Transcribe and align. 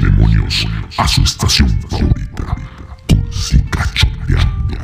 demonios 0.00 0.66
a 0.96 1.06
su 1.06 1.20
estación 1.22 1.68
favorita. 1.90 2.56
Cursi 3.08 3.58
cachondeando. 3.70 4.78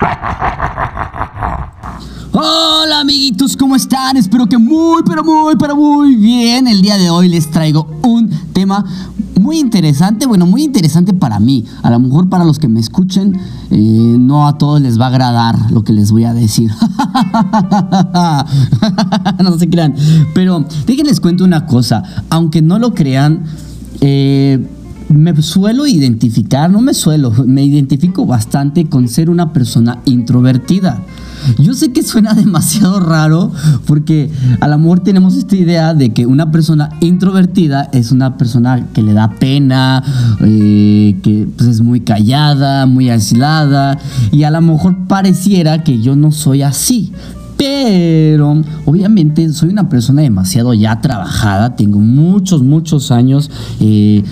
Hola 2.32 3.00
amiguitos, 3.00 3.56
¿cómo 3.56 3.74
están? 3.76 4.16
Espero 4.16 4.46
que 4.46 4.58
muy, 4.58 5.04
pero 5.04 5.22
muy, 5.22 5.54
pero 5.56 5.76
muy 5.76 6.16
bien. 6.16 6.66
El 6.66 6.82
día 6.82 6.98
de 6.98 7.10
hoy 7.10 7.28
les 7.28 7.48
traigo 7.50 7.86
un 8.02 8.28
tema 8.52 8.84
muy 9.40 9.58
interesante, 9.58 10.26
bueno, 10.26 10.46
muy 10.46 10.64
interesante 10.64 11.12
para 11.12 11.38
mí. 11.38 11.64
A 11.82 11.90
lo 11.90 12.00
mejor 12.00 12.28
para 12.28 12.44
los 12.44 12.58
que 12.58 12.66
me 12.68 12.80
escuchen, 12.80 13.38
eh, 13.70 14.16
no 14.18 14.48
a 14.48 14.58
todos 14.58 14.80
les 14.80 15.00
va 15.00 15.06
a 15.06 15.08
agradar 15.08 15.70
lo 15.70 15.84
que 15.84 15.92
les 15.92 16.10
voy 16.10 16.24
a 16.24 16.34
decir. 16.34 16.70
no 19.42 19.58
se 19.58 19.70
crean. 19.70 19.94
Pero 20.34 20.64
déjenles 20.86 21.20
cuento 21.20 21.44
una 21.44 21.66
cosa. 21.66 22.02
Aunque 22.30 22.62
no 22.62 22.78
lo 22.78 22.94
crean, 22.94 23.44
eh, 24.00 24.58
me 25.08 25.42
suelo 25.42 25.86
identificar, 25.86 26.70
no 26.70 26.80
me 26.80 26.94
suelo, 26.94 27.32
me 27.44 27.64
identifico 27.64 28.26
bastante 28.26 28.88
con 28.88 29.08
ser 29.08 29.28
una 29.28 29.52
persona 29.52 29.98
introvertida. 30.04 31.02
Yo 31.58 31.74
sé 31.74 31.92
que 31.92 32.02
suena 32.02 32.34
demasiado 32.34 33.00
raro 33.00 33.52
porque 33.86 34.30
al 34.60 34.72
amor 34.72 35.00
tenemos 35.00 35.36
esta 35.36 35.56
idea 35.56 35.94
de 35.94 36.10
que 36.10 36.26
una 36.26 36.50
persona 36.52 36.90
introvertida 37.00 37.88
es 37.92 38.12
una 38.12 38.36
persona 38.36 38.88
que 38.92 39.02
le 39.02 39.12
da 39.12 39.30
pena, 39.30 40.04
eh, 40.42 41.16
que 41.22 41.48
pues, 41.56 41.68
es 41.68 41.80
muy 41.80 42.00
callada, 42.00 42.86
muy 42.86 43.10
aislada 43.10 43.98
y 44.30 44.44
a 44.44 44.50
lo 44.50 44.60
mejor 44.60 45.08
pareciera 45.08 45.82
que 45.82 46.00
yo 46.00 46.14
no 46.14 46.30
soy 46.30 46.62
así. 46.62 47.12
Pero 47.60 48.62
obviamente 48.86 49.46
soy 49.52 49.68
una 49.68 49.90
persona 49.90 50.22
demasiado 50.22 50.72
ya 50.72 50.98
trabajada, 51.02 51.76
tengo 51.76 51.98
muchos, 51.98 52.62
muchos 52.62 53.10
años 53.10 53.50
eh, 53.80 54.24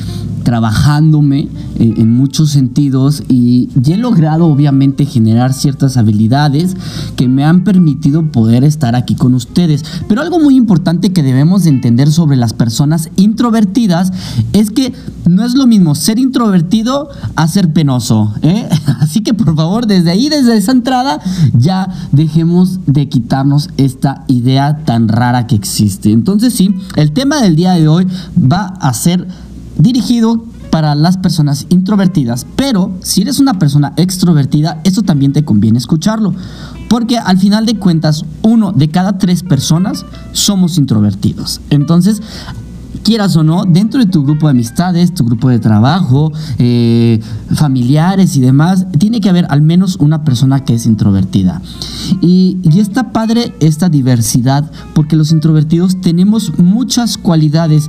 trabajándome 0.49 1.41
eh, 1.79 1.93
en 1.99 2.17
muchos 2.17 2.49
sentidos 2.49 3.23
y, 3.29 3.69
he 3.89 3.97
logrado 3.99 4.47
obviamente 4.47 5.07
generar 5.07 5.55
ciertas 5.55 5.97
habilidades 5.97 6.75
que 7.17 7.27
me 7.27 7.45
han 7.45 7.65
permitido 7.65 8.31
poder 8.31 8.65
estar 8.65 8.95
aquí 8.95 9.15
con 9.15 9.35
ustedes. 9.35 9.83
Pero 10.09 10.21
algo 10.21 10.41
muy 10.41 10.57
importante 10.57 11.13
que 11.13 11.23
debemos 11.23 11.65
de 11.65 11.71
entender 11.71 12.11
sobre 12.11 12.37
las 12.37 12.53
personas 12.53 13.09
introvertidas 13.17 14.13
es 14.53 14.71
que 14.71 14.93
no 15.27 15.45
es 15.45 15.55
lo 15.55 15.67
mismo 15.67 15.95
ser 15.95 16.19
introvertido 16.19 17.09
a 17.35 17.49
ser 17.49 17.73
penoso. 17.73 18.35
¿eh? 18.43 18.69
Así 19.01 19.23
que 19.23 19.33
por 19.33 19.55
favor 19.57 19.87
desde 19.87 20.11
ahí, 20.11 20.29
desde 20.29 20.57
esa 20.57 20.73
entrada, 20.73 21.21
ya 21.55 21.89
dejemos 22.13 22.81
de 22.87 23.09
quitarnos 23.09 23.71
esta 23.79 24.25
idea 24.29 24.85
tan 24.85 25.09
rara 25.09 25.47
que 25.47 25.55
existe. 25.55 26.11
Entonces 26.11 26.55
sí, 26.55 26.75
el 26.97 27.13
tema 27.13 27.41
del 27.41 27.57
día 27.57 27.73
de 27.73 27.89
hoy 27.89 28.07
va 28.39 28.67
a 28.81 28.93
ser 28.93 29.27
dirigido 29.79 30.45
para 30.71 30.95
las 30.95 31.17
personas 31.17 31.67
introvertidas, 31.71 32.47
pero 32.57 32.93
si 33.01 33.23
eres 33.23 33.39
una 33.39 33.55
persona 33.55 33.95
extrovertida, 33.97 34.81
eso 34.85 35.03
también 35.03 35.33
te 35.33 35.45
conviene 35.45 35.79
escucharlo, 35.79 36.35
porque 36.89 37.19
al 37.19 37.39
final 37.39 37.65
de 37.67 37.77
cuentas, 37.77 38.25
uno 38.43 38.73
de 38.73 38.89
cada 38.89 39.19
tres 39.19 39.43
personas 39.43 40.05
somos 40.33 40.79
introvertidos. 40.79 41.61
Entonces, 41.71 42.21
quieras 43.03 43.37
o 43.37 43.45
no, 43.45 43.65
dentro 43.65 44.01
de 44.01 44.07
tu 44.11 44.23
grupo 44.23 44.47
de 44.47 44.53
amistades, 44.53 45.15
tu 45.15 45.25
grupo 45.25 45.49
de 45.49 45.59
trabajo, 45.59 46.33
eh, 46.59 47.21
familiares 47.55 48.37
y 48.37 48.41
demás, 48.41 48.87
tiene 48.99 49.21
que 49.21 49.29
haber 49.29 49.47
al 49.49 49.63
menos 49.63 49.97
una 49.97 50.25
persona 50.25 50.65
que 50.65 50.75
es 50.75 50.87
introvertida. 50.87 51.63
Y, 52.21 52.59
y 52.63 52.81
está 52.81 53.13
padre 53.13 53.55
esta 53.61 53.89
diversidad, 53.89 54.71
porque 54.95 55.17
los 55.17 55.33
introvertidos 55.33 56.01
tenemos 56.01 56.59
muchas 56.59 57.17
cualidades 57.17 57.89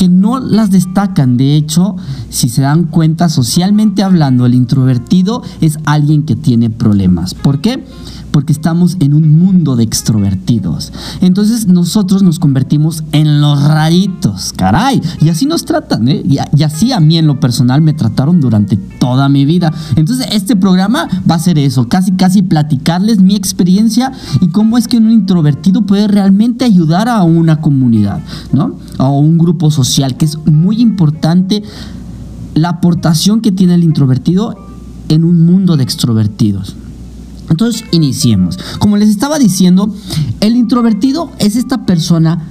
que 0.00 0.08
no 0.08 0.40
las 0.40 0.70
destacan. 0.70 1.36
De 1.36 1.56
hecho, 1.56 1.94
si 2.30 2.48
se 2.48 2.62
dan 2.62 2.84
cuenta, 2.84 3.28
socialmente 3.28 4.02
hablando, 4.02 4.46
el 4.46 4.54
introvertido 4.54 5.42
es 5.60 5.78
alguien 5.84 6.22
que 6.22 6.36
tiene 6.36 6.70
problemas. 6.70 7.34
¿Por 7.34 7.60
qué? 7.60 7.84
Porque 8.30 8.52
estamos 8.52 8.96
en 9.00 9.14
un 9.14 9.38
mundo 9.38 9.76
de 9.76 9.84
extrovertidos. 9.84 10.92
Entonces 11.20 11.66
nosotros 11.66 12.22
nos 12.22 12.38
convertimos 12.38 13.04
en 13.12 13.40
los 13.40 13.62
raritos, 13.64 14.52
caray. 14.54 15.00
Y 15.20 15.28
así 15.28 15.46
nos 15.46 15.64
tratan, 15.64 16.08
¿eh? 16.08 16.22
Y, 16.24 16.38
así 16.62 16.92
a 16.92 17.00
mí 17.00 17.18
en 17.18 17.26
lo 17.26 17.40
personal 17.40 17.80
me 17.80 17.92
trataron 17.92 18.40
durante 18.40 18.76
toda 18.76 19.28
mi 19.28 19.44
vida. 19.44 19.72
Entonces 19.96 20.28
este 20.32 20.56
programa 20.56 21.08
va 21.28 21.36
a 21.36 21.38
ser 21.38 21.58
eso, 21.58 21.88
casi 21.88 22.12
casi 22.12 22.42
platicarles 22.42 23.20
mi 23.20 23.34
experiencia 23.34 24.12
y 24.40 24.48
cómo 24.48 24.78
es 24.78 24.88
que 24.88 24.96
un 24.96 25.10
introvertido 25.10 25.82
puede 25.82 26.08
realmente 26.08 26.64
ayudar 26.64 27.08
a 27.08 27.22
una 27.22 27.60
comunidad, 27.60 28.20
¿no? 28.52 28.76
A 28.98 29.10
un 29.10 29.38
grupo 29.38 29.70
social, 29.70 30.16
que 30.16 30.24
es 30.24 30.38
muy 30.46 30.80
importante 30.80 31.62
la 32.54 32.70
aportación 32.70 33.40
que 33.40 33.52
tiene 33.52 33.74
el 33.74 33.84
introvertido 33.84 34.56
en 35.08 35.24
un 35.24 35.44
mundo 35.44 35.76
de 35.76 35.82
extrovertidos. 35.82 36.76
Entonces, 37.50 37.84
iniciemos. 37.90 38.58
Como 38.78 38.96
les 38.96 39.10
estaba 39.10 39.38
diciendo, 39.38 39.94
el 40.40 40.56
introvertido 40.56 41.30
es 41.38 41.56
esta 41.56 41.84
persona 41.84 42.46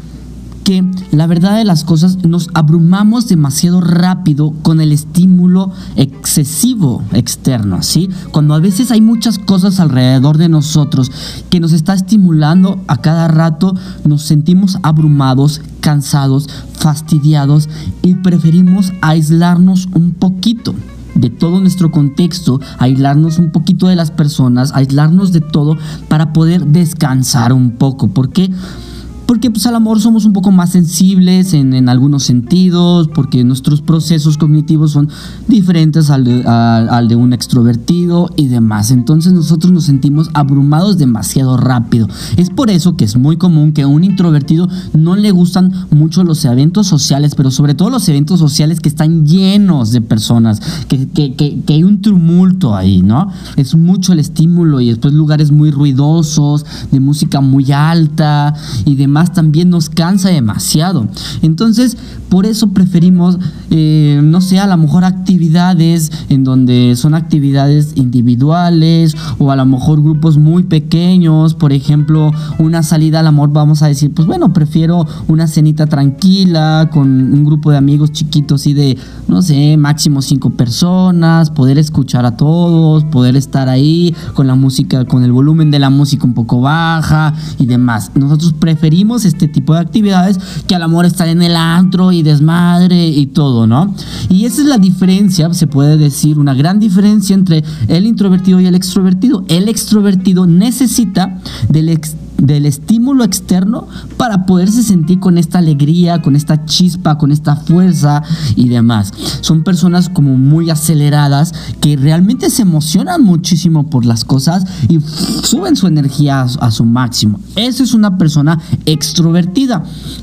que 0.70 0.86
la 1.10 1.26
verdad 1.26 1.58
de 1.58 1.66
las 1.66 1.84
cosas 1.84 2.18
nos 2.28 2.50
abrumamos 2.54 3.28
demasiado 3.28 3.82
rápido 3.82 4.54
con 4.62 4.82
el 4.82 4.92
estímulo 4.92 5.72
excesivo 5.96 7.02
externo, 7.12 7.82
¿sí? 7.82 8.08
Cuando 8.32 8.54
a 8.54 8.60
veces 8.60 8.92
hay 8.92 9.02
muchas 9.02 9.40
cosas 9.40 9.80
alrededor 9.80 10.38
de 10.38 10.48
nosotros 10.48 11.12
que 11.50 11.60
nos 11.60 11.74
está 11.74 11.96
estimulando 11.96 12.80
a 12.88 12.98
cada 12.98 13.28
rato, 13.28 13.74
nos 14.06 14.22
sentimos 14.22 14.78
abrumados, 14.84 15.62
cansados, 15.80 16.48
fastidiados 16.74 17.68
y 18.04 18.14
preferimos 18.14 18.94
aislarnos 19.02 19.88
un 19.96 20.12
poquito 20.12 20.76
de 21.20 21.30
todo 21.30 21.60
nuestro 21.60 21.92
contexto, 21.92 22.60
aislarnos 22.78 23.40
un 23.40 23.52
poquito 23.52 23.88
de 23.88 23.96
las 23.96 24.12
personas, 24.12 24.72
aislarnos 24.74 25.32
de 25.32 25.42
todo 25.42 25.78
para 26.08 26.34
poder 26.34 26.66
descansar 26.66 27.54
un 27.54 27.72
poco. 27.72 28.08
¿Por 28.10 28.30
qué? 28.30 28.50
porque 28.50 28.89
pues 29.38 29.68
al 29.68 29.76
amor 29.76 30.02
somos 30.02 30.26
un 30.26 30.34
poco 30.34 30.52
más 30.52 30.72
sensibles 30.72 31.54
en, 31.54 31.88
algunos 31.88 32.24
sentidos, 32.24 33.10
porque 33.14 33.44
nuestros 33.44 33.82
procesos 33.82 34.38
cognitivos 34.38 34.92
son 34.92 35.08
diferentes 35.48 36.10
al 36.10 36.24
de, 36.24 37.16
un 37.16 37.34
extrovertido 37.34 38.32
y 38.36 38.48
demás. 38.48 38.90
Entonces 38.90 39.34
nosotros 39.34 39.72
nos 39.72 39.84
sentimos 39.84 40.32
abrumados 40.34 40.98
demasiado 40.98 41.58
rápido. 41.58 42.08
Es 42.38 42.50
por 42.50 42.72
eso 42.72 42.98
que 42.98 43.06
es 43.06 43.18
muy 43.18 43.38
común 43.38 43.72
que 43.72 43.84
a 43.84 43.88
un 43.88 44.04
introvertido 44.04 44.68
no 44.98 45.16
le 45.16 45.30
gustan 45.30 45.72
mucho 45.92 46.24
los 46.24 46.44
eventos 46.46 46.88
sociales, 46.88 47.36
pero 47.36 47.52
sobre 47.52 47.76
todo 47.76 47.92
los 47.92 48.10
eventos 48.10 48.40
sociales 48.40 48.80
que 48.80 48.90
están 48.90 49.28
llenos 49.28 49.92
de 49.92 50.02
personas, 50.02 50.60
que, 50.88 51.08
que 51.08 51.74
hay 51.74 51.84
un 51.84 52.02
tumulto 52.02 52.76
ahí, 52.76 53.04
¿no? 53.04 53.30
Es 53.58 53.76
mucho 53.76 54.14
el 54.14 54.20
estímulo 54.20 54.82
y 54.82 54.88
después 54.88 55.14
lugares 55.14 55.52
muy 55.52 55.70
ruidosos, 55.70 56.66
de 56.92 57.00
música 57.00 57.42
muy 57.42 57.72
alta 57.72 58.56
y 58.86 58.96
demás 58.96 59.19
también 59.28 59.70
nos 59.70 59.90
cansa 59.90 60.30
demasiado. 60.30 61.08
Entonces, 61.42 61.98
por 62.30 62.46
eso 62.46 62.68
preferimos, 62.70 63.40
eh, 63.72 64.20
no 64.24 64.40
sé, 64.42 64.60
a 64.60 64.68
lo 64.68 64.78
mejor 64.78 65.04
actividades 65.04 66.12
en 66.30 66.44
donde 66.44 66.96
son 66.96 67.16
actividades 67.16 67.94
individuales 67.96 69.16
o 69.40 69.52
a 69.52 69.56
lo 69.56 69.66
mejor 69.66 70.02
grupos 70.02 70.38
muy 70.38 70.64
pequeños, 70.64 71.56
por 71.56 71.74
ejemplo, 71.74 72.32
una 72.60 72.84
salida 72.84 73.20
al 73.20 73.28
amor, 73.28 73.52
vamos 73.52 73.82
a 73.82 73.88
decir, 73.88 74.14
pues 74.14 74.28
bueno, 74.28 74.54
prefiero 74.54 75.08
una 75.28 75.48
cenita 75.48 75.88
tranquila 75.88 76.90
con 76.94 77.08
un 77.10 77.44
grupo 77.44 77.72
de 77.72 77.78
amigos 77.78 78.12
chiquitos 78.12 78.68
y 78.68 78.74
de, 78.74 78.98
no 79.28 79.42
sé, 79.42 79.76
máximo 79.78 80.22
cinco 80.22 80.52
personas, 80.52 81.50
poder 81.50 81.78
escuchar 81.80 82.26
a 82.26 82.38
todos, 82.38 83.04
poder 83.06 83.36
estar 83.36 83.70
ahí 83.70 84.16
con 84.36 84.46
la 84.48 84.56
música, 84.56 85.06
con 85.06 85.24
el 85.24 85.32
volumen 85.32 85.72
de 85.72 85.80
la 85.80 85.90
música 85.90 86.26
un 86.26 86.34
poco 86.34 86.62
baja 86.62 87.34
y 87.58 87.66
demás. 87.66 88.12
Nosotros 88.14 88.54
preferimos 88.54 89.09
este 89.18 89.48
tipo 89.48 89.74
de 89.74 89.80
actividades 89.80 90.38
que 90.68 90.76
al 90.76 90.84
amor 90.84 91.06
estar 91.06 91.28
en 91.28 91.42
el 91.42 91.56
antro 91.56 92.12
y 92.12 92.24
desmadre 92.24 93.08
y 93.08 93.28
todo, 93.28 93.68
¿no? 93.68 93.94
Y 94.30 94.46
esa 94.46 94.62
es 94.62 94.68
la 94.68 94.78
diferencia, 94.78 95.54
se 95.54 95.68
puede 95.68 95.98
decir, 95.98 96.40
una 96.40 96.54
gran 96.54 96.80
diferencia 96.80 97.34
entre 97.34 97.64
el 97.88 98.06
introvertido 98.06 98.60
y 98.60 98.68
el 98.68 98.76
extrovertido. 98.76 99.44
El 99.48 99.68
extrovertido 99.68 100.46
necesita 100.46 101.40
del 101.70 101.90
extrovertido 101.90 102.30
del 102.42 102.66
estímulo 102.66 103.24
externo 103.24 103.88
para 104.18 104.46
poderse 104.46 104.84
sentir 104.84 105.20
con 105.20 105.38
esta 105.38 105.60
alegría, 105.60 106.22
con 106.22 106.36
esta 106.36 106.66
chispa, 106.66 107.18
con 107.18 107.32
esta 107.32 107.56
fuerza 107.56 108.24
y 108.56 108.70
demás. 108.70 109.14
Son 109.42 109.64
personas 109.64 110.10
como 110.10 110.38
muy 110.38 110.70
aceleradas 110.70 111.54
que 111.82 111.98
realmente 111.98 112.50
se 112.50 112.62
emocionan 112.62 113.24
muchísimo 113.24 113.90
por 113.90 114.06
las 114.06 114.26
cosas 114.26 114.66
y 114.88 115.00
suben 115.44 115.76
su 115.76 115.88
energía 115.88 116.42
a, 116.42 116.72
su 116.72 116.86
máximo. 116.86 117.40
Eso 117.56 117.84
es 117.84 117.94
una 117.94 118.18
persona. 118.18 118.60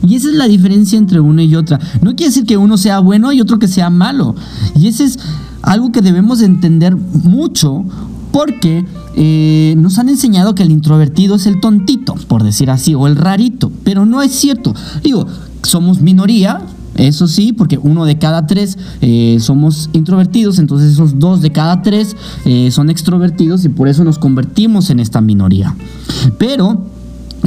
Y 0.06 0.17
esa 0.17 0.28
es 0.28 0.34
la 0.34 0.49
diferencia 0.49 0.99
entre 0.99 1.20
una 1.20 1.43
y 1.43 1.55
otra. 1.55 1.78
No 2.02 2.14
quiere 2.14 2.31
decir 2.31 2.44
que 2.44 2.56
uno 2.56 2.76
sea 2.76 3.00
bueno 3.00 3.32
y 3.32 3.40
otro 3.40 3.58
que 3.58 3.69
sea 3.69 3.90
malo. 3.90 4.34
Y 4.75 4.88
ese 4.88 5.05
es 5.05 5.19
algo 5.62 5.93
que 5.93 6.00
debemos 6.00 6.43
entender 6.43 6.96
mucho 6.96 7.84
porque 8.31 8.84
eh, 9.14 9.75
nos 9.78 9.99
han 9.99 10.11
enseñado 10.11 10.55
que 10.55 10.62
el 10.62 10.70
introvertido 10.70 11.37
es 11.37 11.46
el 11.46 11.58
tontito, 11.58 12.14
por 12.28 12.44
decir 12.44 12.70
así, 12.70 12.94
o 12.94 13.06
el 13.06 13.17
rarito, 13.17 13.73
pero 13.82 14.05
no 14.05 14.20
es 14.20 14.32
cierto. 14.32 14.75
Digo, 15.02 15.26
somos 15.62 16.00
minoría, 16.00 16.61
Eso 16.96 17.28
sí, 17.28 17.52
porque 17.52 17.76
uno 17.76 18.06
de 18.06 18.19
cada 18.19 18.46
tres 18.46 18.78
eh, 19.02 19.37
somos 19.40 19.90
introvertidos, 19.93 20.58
entonces 20.58 20.93
esos 20.93 21.19
dos 21.19 21.43
de 21.43 21.52
cada 21.52 21.82
tres 21.82 22.17
eh, 22.46 22.70
son 22.70 22.88
extrovertidos 22.88 23.64
y 23.67 23.69
por 23.69 23.88
eso 23.88 24.02
nos 24.02 24.19
convertimos 24.19 24.88
en 24.88 25.00
esta 25.00 25.20
minoría. 25.20 25.75
Pero 26.38 26.87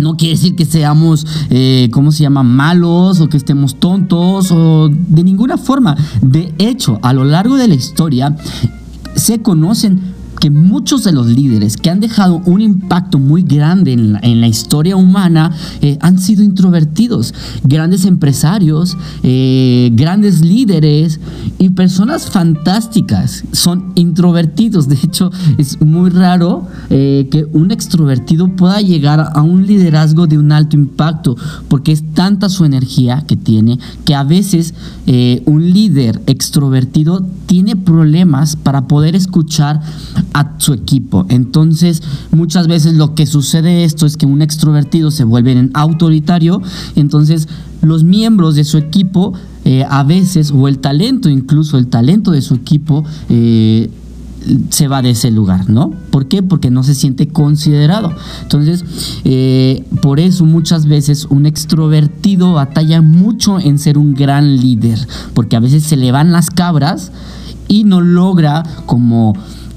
no 0.02 0.18
quiere 0.18 0.36
decir 0.36 0.56
que 0.56 0.66
seamos, 0.66 1.26
eh, 1.50 1.90
¿cómo 1.92 2.12
se 2.12 2.24
llama?, 2.24 2.44
malos 2.44 3.20
o 3.22 3.30
que 3.30 3.38
estemos 3.38 3.80
tontos 3.80 4.52
o 4.52 4.90
de 4.90 5.24
ninguna 5.24 5.58
forma. 5.58 5.96
De 6.22 6.54
hecho, 6.58 7.00
a 7.02 7.14
lo 7.14 7.24
largo 7.24 7.58
de 7.58 7.68
la 7.68 7.76
historia 7.76 8.36
se 9.16 9.42
conocen 9.42 10.19
que 10.40 10.50
muchos 10.50 11.04
de 11.04 11.12
los 11.12 11.28
líderes 11.28 11.78
que 11.78 11.90
han 11.90 12.00
dejado 12.00 12.42
un 12.46 12.62
impacto 12.62 13.20
muy 13.20 13.44
grande 13.44 13.94
en 13.94 14.42
la, 14.42 14.48
historia 14.48 14.96
humana 14.96 15.52
eh, 15.82 15.98
han 16.02 16.18
sido 16.18 16.44
introvertidos. 16.44 17.34
Grandes 17.64 18.06
empresarios, 18.06 18.98
eh, 19.22 19.92
grandes 19.94 20.42
líderes 20.42 21.20
y 21.60 21.70
personas 21.70 22.30
fantásticas 22.30 23.44
son 23.52 23.92
introvertidos. 23.96 24.88
De 24.88 24.96
hecho, 24.96 25.32
es 25.58 25.80
muy 25.82 26.10
raro 26.10 26.68
eh, 26.90 27.28
que 27.30 27.46
un 27.54 27.72
extrovertido 27.72 28.48
pueda 28.56 28.82
llegar 28.82 29.32
a 29.34 29.42
un 29.42 29.68
liderazgo 29.68 30.26
de 30.26 30.38
un 30.38 30.52
alto 30.52 30.76
impacto, 30.76 31.36
porque 31.68 31.92
es 31.92 32.04
tanta 32.14 32.50
su 32.50 32.66
energía 32.66 33.24
que 33.28 33.36
tiene 33.36 33.78
que 34.06 34.16
a 34.16 34.24
veces 34.24 34.74
un 35.46 35.72
líder 35.72 36.22
extrovertido 36.28 37.26
tiene 37.46 37.76
problemas 37.76 38.56
para 38.56 38.88
poder 38.88 39.16
escuchar 39.16 39.82
a 40.34 40.56
su 40.58 40.74
equipo. 40.74 41.26
Entonces, 41.30 42.02
muchas 42.32 42.68
veces 42.68 42.94
lo 42.96 43.16
que 43.16 43.26
sucede 43.26 43.84
esto 43.84 44.06
es 44.06 44.18
que 44.18 44.26
un 44.26 44.42
extrovertido 44.42 45.12
se 45.12 45.24
vuelve 45.24 45.54
en 45.54 45.72
autoritario, 45.74 46.62
entonces 46.96 47.48
los 47.82 48.04
miembros 48.04 48.56
de 48.56 48.64
su 48.64 48.78
equipo 48.78 49.34
eh, 49.66 49.86
a 49.90 50.04
veces, 50.04 50.52
o 50.52 50.68
el 50.68 50.80
talento, 50.80 51.30
incluso 51.30 51.78
el 51.78 51.88
talento 51.88 52.32
de 52.32 52.42
su 52.42 52.56
equipo, 52.56 53.04
eh, 53.30 53.90
se 54.70 54.88
va 54.88 55.02
de 55.02 55.12
ese 55.12 55.32
lugar, 55.32 55.70
¿no? 55.70 55.92
¿Por 56.12 56.28
qué? 56.28 56.42
Porque 56.42 56.72
no 56.72 56.84
se 56.84 56.96
siente 56.96 57.28
considerado. 57.28 58.12
Entonces, 58.42 58.86
eh, 59.26 59.84
por 60.02 60.20
eso 60.20 60.46
muchas 60.46 60.86
veces 60.86 61.28
un 61.30 61.46
extrovertido 61.46 62.54
batalla 62.54 63.02
mucho 63.02 63.60
en 63.60 63.80
ser 63.80 63.98
un 63.98 64.14
gran 64.14 64.58
líder, 64.58 65.08
porque 65.34 65.56
a 65.56 65.60
veces 65.60 65.84
se 65.84 65.98
le 65.98 66.12
van 66.12 66.32
las 66.32 66.50
cabras 66.50 67.12
y 67.68 67.84
no 67.84 68.02
logra 68.02 68.64
como 68.86 69.34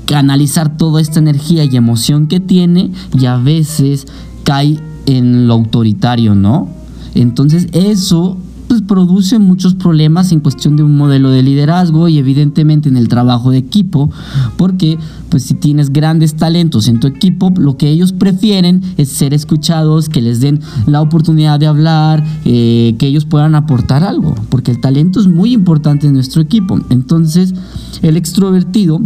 canalizar 0.07 0.77
toda 0.77 1.01
esta 1.01 1.19
energía 1.19 1.65
y 1.65 1.77
emoción 1.77 2.27
que 2.27 2.41
tiene 2.41 2.91
y 3.19 3.27
a 3.27 3.37
veces 3.37 4.07
cae 4.45 4.79
en 5.07 5.47
lo 5.47 5.55
autoritario, 5.55 6.35
¿no? 6.35 6.69
Entonces 7.15 7.69
eso 7.73 8.39
pues, 8.73 8.81
produce 8.81 9.39
muchos 9.39 9.75
problemas 9.75 10.33
en 10.33 10.41
cuestión 10.41 10.77
de 10.77 10.83
un 10.83 10.97
modelo 10.97 11.29
de 11.29 11.43
liderazgo 11.43 12.09
y 12.09 12.17
evidentemente 12.17 12.89
en 12.89 12.97
el 12.97 13.07
trabajo 13.07 13.51
de 13.51 13.59
equipo, 13.59 14.11
porque 14.57 14.97
pues 15.29 15.43
si 15.43 15.53
tienes 15.53 15.93
grandes 15.93 16.37
talentos 16.37 16.89
en 16.89 16.99
tu 16.99 17.07
equipo, 17.07 17.53
lo 17.59 17.77
que 17.77 17.91
ellos 17.91 18.15
prefieren 18.15 18.81
es 18.97 19.11
ser 19.11 19.35
escuchados, 19.35 20.09
que 20.09 20.23
les 20.23 20.41
den 20.41 20.61
la 20.87 21.03
oportunidad 21.03 21.61
de 21.61 21.67
hablar, 21.67 22.25
eh, 22.47 22.95
que 22.99 23.07
ellos 23.07 23.27
puedan 23.27 23.55
aportar 23.57 24.05
algo, 24.05 24.35
porque 24.49 24.71
el 24.71 24.81
talento 24.81 25.21
es 25.21 25.27
muy 25.27 25.53
importante 25.53 26.07
en 26.07 26.15
nuestro 26.15 26.41
equipo. 26.41 26.81
Entonces, 26.89 27.53
el 28.01 28.17
extrovertido 28.17 29.03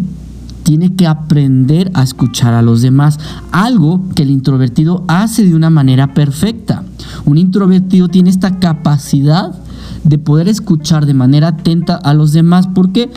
tiene 0.66 0.96
que 0.96 1.06
aprender 1.06 1.92
a 1.94 2.02
escuchar 2.02 2.52
a 2.52 2.60
los 2.60 2.82
demás, 2.82 3.20
algo 3.52 4.02
que 4.16 4.24
el 4.24 4.30
introvertido 4.30 5.04
hace 5.06 5.44
de 5.44 5.54
una 5.54 5.70
manera 5.70 6.12
perfecta. 6.12 6.82
Un 7.24 7.38
introvertido 7.38 8.08
tiene 8.08 8.30
esta 8.30 8.58
capacidad 8.58 9.54
de 10.02 10.18
poder 10.18 10.48
escuchar 10.48 11.06
de 11.06 11.14
manera 11.14 11.48
atenta 11.48 11.94
a 11.94 12.14
los 12.14 12.32
demás. 12.32 12.66
¿Por 12.66 12.90
qué? 12.90 13.12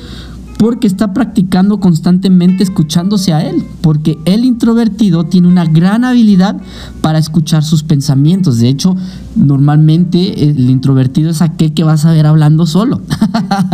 Porque 0.60 0.86
está 0.86 1.12
practicando 1.12 1.80
constantemente 1.80 2.62
escuchándose 2.62 3.34
a 3.34 3.42
él. 3.42 3.66
Porque 3.82 4.20
el 4.26 4.46
introvertido 4.46 5.24
tiene 5.24 5.48
una 5.48 5.66
gran 5.66 6.06
habilidad 6.06 6.62
para 7.02 7.18
escuchar 7.18 7.64
sus 7.64 7.82
pensamientos. 7.82 8.60
De 8.60 8.70
hecho, 8.70 8.96
normalmente 9.36 10.52
el 10.52 10.70
introvertido 10.70 11.32
es 11.32 11.42
aquel 11.42 11.74
que 11.74 11.84
vas 11.84 12.06
a 12.06 12.12
ver 12.12 12.28
hablando 12.28 12.68
solo. 12.68 13.02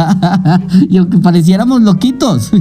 y 0.89 0.95
aunque 0.95 1.17
pareciéramos 1.17 1.81
loquitos. 1.81 2.51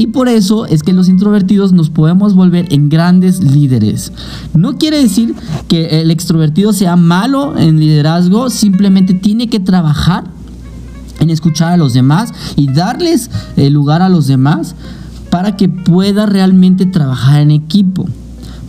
Y 0.00 0.06
por 0.06 0.30
eso 0.30 0.64
es 0.64 0.82
que 0.82 0.94
los 0.94 1.10
introvertidos 1.10 1.74
nos 1.74 1.90
podemos 1.90 2.34
volver 2.34 2.72
en 2.72 2.88
grandes 2.88 3.42
líderes. 3.44 4.10
No 4.54 4.78
quiere 4.78 4.96
decir 4.96 5.34
que 5.68 6.00
el 6.00 6.10
extrovertido 6.10 6.72
sea 6.72 6.96
malo 6.96 7.58
en 7.58 7.78
liderazgo, 7.78 8.48
simplemente 8.48 9.12
tiene 9.12 9.50
que 9.50 9.60
trabajar 9.60 10.24
en 11.18 11.28
escuchar 11.28 11.72
a 11.72 11.76
los 11.76 11.92
demás 11.92 12.32
y 12.56 12.72
darles 12.72 13.30
el 13.58 13.74
lugar 13.74 14.00
a 14.00 14.08
los 14.08 14.26
demás 14.26 14.74
para 15.28 15.58
que 15.58 15.68
pueda 15.68 16.24
realmente 16.24 16.86
trabajar 16.86 17.42
en 17.42 17.50
equipo. 17.50 18.08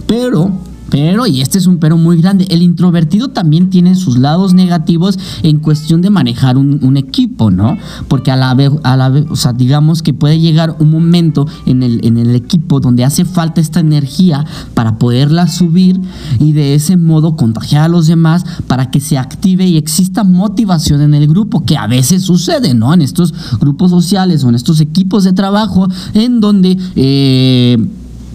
Pero 0.07 0.51
pero, 0.91 1.25
y 1.25 1.39
este 1.39 1.57
es 1.57 1.67
un 1.67 1.77
pero 1.77 1.97
muy 1.97 2.21
grande, 2.21 2.45
el 2.49 2.61
introvertido 2.61 3.29
también 3.29 3.69
tiene 3.69 3.95
sus 3.95 4.17
lados 4.17 4.53
negativos 4.53 5.17
en 5.41 5.59
cuestión 5.59 6.01
de 6.01 6.09
manejar 6.09 6.57
un, 6.57 6.91
equipo, 6.97 7.49
¿no? 7.49 7.77
Porque 8.09 8.31
a 8.31 8.35
la 8.35 8.53
vez, 8.53 8.69
a 8.83 8.97
la 8.97 9.07
vez, 9.07 9.25
o 9.29 9.37
sea, 9.37 9.53
digamos 9.53 10.03
que 10.03 10.13
puede 10.13 10.39
llegar 10.39 10.75
un 10.79 10.91
momento 10.91 11.47
en 11.65 11.83
el, 11.83 12.05
en 12.05 12.17
el 12.17 12.35
equipo 12.35 12.81
donde 12.81 13.05
hace 13.05 13.23
falta 13.23 13.61
esta 13.61 13.79
energía 13.79 14.45
para 14.73 14.99
poderla 14.99 15.47
subir 15.47 16.01
y 16.39 16.51
de 16.51 16.75
ese 16.75 16.97
modo 16.97 17.37
contagiar 17.37 17.83
a 17.83 17.87
los 17.87 18.07
demás 18.07 18.43
para 18.67 18.91
que 18.91 18.99
se 18.99 19.17
active 19.17 19.65
y 19.65 19.77
exista 19.77 20.25
motivación 20.25 21.01
en 21.01 21.13
el 21.13 21.27
grupo, 21.27 21.63
que 21.63 21.77
a 21.77 21.87
veces 21.87 22.23
sucede, 22.23 22.73
¿no? 22.73 22.93
En 22.93 23.01
estos 23.01 23.33
grupos 23.61 23.91
sociales 23.91 24.43
o 24.43 24.49
en 24.49 24.55
estos 24.55 24.81
equipos 24.81 25.23
de 25.23 25.31
trabajo 25.31 25.87
en 26.13 26.41
donde... 26.41 26.77
Eh, 26.97 27.77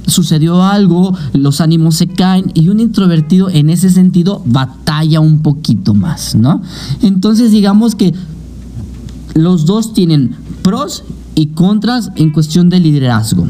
sucedió 0.07 0.63
algo, 0.63 1.17
los 1.33 1.61
ánimos 1.61 1.97
se 1.97 2.07
caen 2.07 2.51
y 2.55 2.69
un 2.69 2.81
introvertido 2.81 3.51
en 3.51 3.71
ese 3.71 3.91
sentido 3.91 4.43
batalla 4.45 5.21
un 5.21 5.41
poquito 5.41 5.95
más, 5.95 6.35
¿no? 6.35 6.63
Entonces 7.03 7.51
digamos 7.51 7.95
que 7.95 8.15
los 9.35 9.67
dos 9.67 9.93
tienen 9.93 10.35
pros 10.63 11.05
y 11.35 11.49
contras 11.49 12.11
en 12.17 12.31
cuestión 12.31 12.71
de 12.71 12.81
liderazgo. 12.81 13.47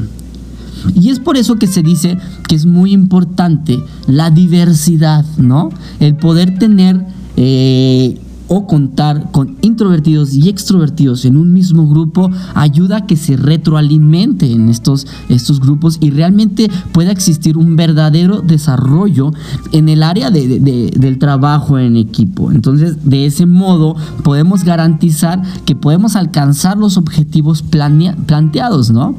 Y 0.94 1.10
es 1.10 1.18
por 1.18 1.36
eso 1.36 1.56
que 1.56 1.66
se 1.66 1.82
dice 1.82 2.18
que 2.48 2.54
es 2.54 2.66
muy 2.66 2.92
importante 2.92 3.78
la 4.06 4.30
diversidad, 4.30 5.24
¿no? 5.36 5.70
El 6.00 6.16
poder 6.16 6.58
tener 6.58 7.04
eh, 7.36 8.20
o 8.48 8.66
contar 8.66 9.30
con 9.32 9.56
introvertidos 9.62 10.34
y 10.34 10.48
extrovertidos 10.48 11.24
en 11.24 11.36
un 11.36 11.52
mismo 11.52 11.88
grupo 11.88 12.30
ayuda 12.54 12.98
a 12.98 13.06
que 13.06 13.16
se 13.16 13.36
retroalimente 13.36 14.50
en 14.50 14.68
estos, 14.68 15.06
estos 15.28 15.60
grupos 15.60 15.98
y 16.00 16.10
realmente 16.10 16.70
pueda 16.92 17.10
existir 17.10 17.56
un 17.56 17.76
verdadero 17.76 18.40
desarrollo 18.40 19.32
en 19.72 19.88
el 19.88 20.02
área 20.02 20.30
del 20.30 21.18
trabajo 21.18 21.78
en 21.78 21.96
equipo. 21.96 22.52
Entonces, 22.52 23.04
de 23.04 23.26
ese 23.26 23.46
modo 23.46 23.96
podemos 24.22 24.64
garantizar 24.64 25.42
que 25.64 25.74
podemos 25.74 26.16
alcanzar 26.16 26.76
los 26.78 26.96
objetivos 26.96 27.62
planteados, 27.62 28.90
¿no? 28.90 29.16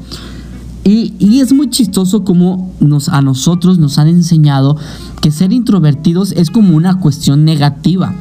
Y, 0.88 1.40
es 1.42 1.52
muy 1.52 1.70
chistoso 1.70 2.24
como 2.24 2.74
nos, 2.80 3.10
a 3.10 3.22
nosotros 3.22 3.78
nos 3.78 3.98
han 3.98 4.08
enseñado 4.08 4.78
que 5.22 5.32
ser 5.32 5.52
introvertidos 5.52 6.32
es 6.32 6.50
como 6.50 6.76
una 6.78 7.00
cuestión 7.00 7.44
negativa. 7.44 8.16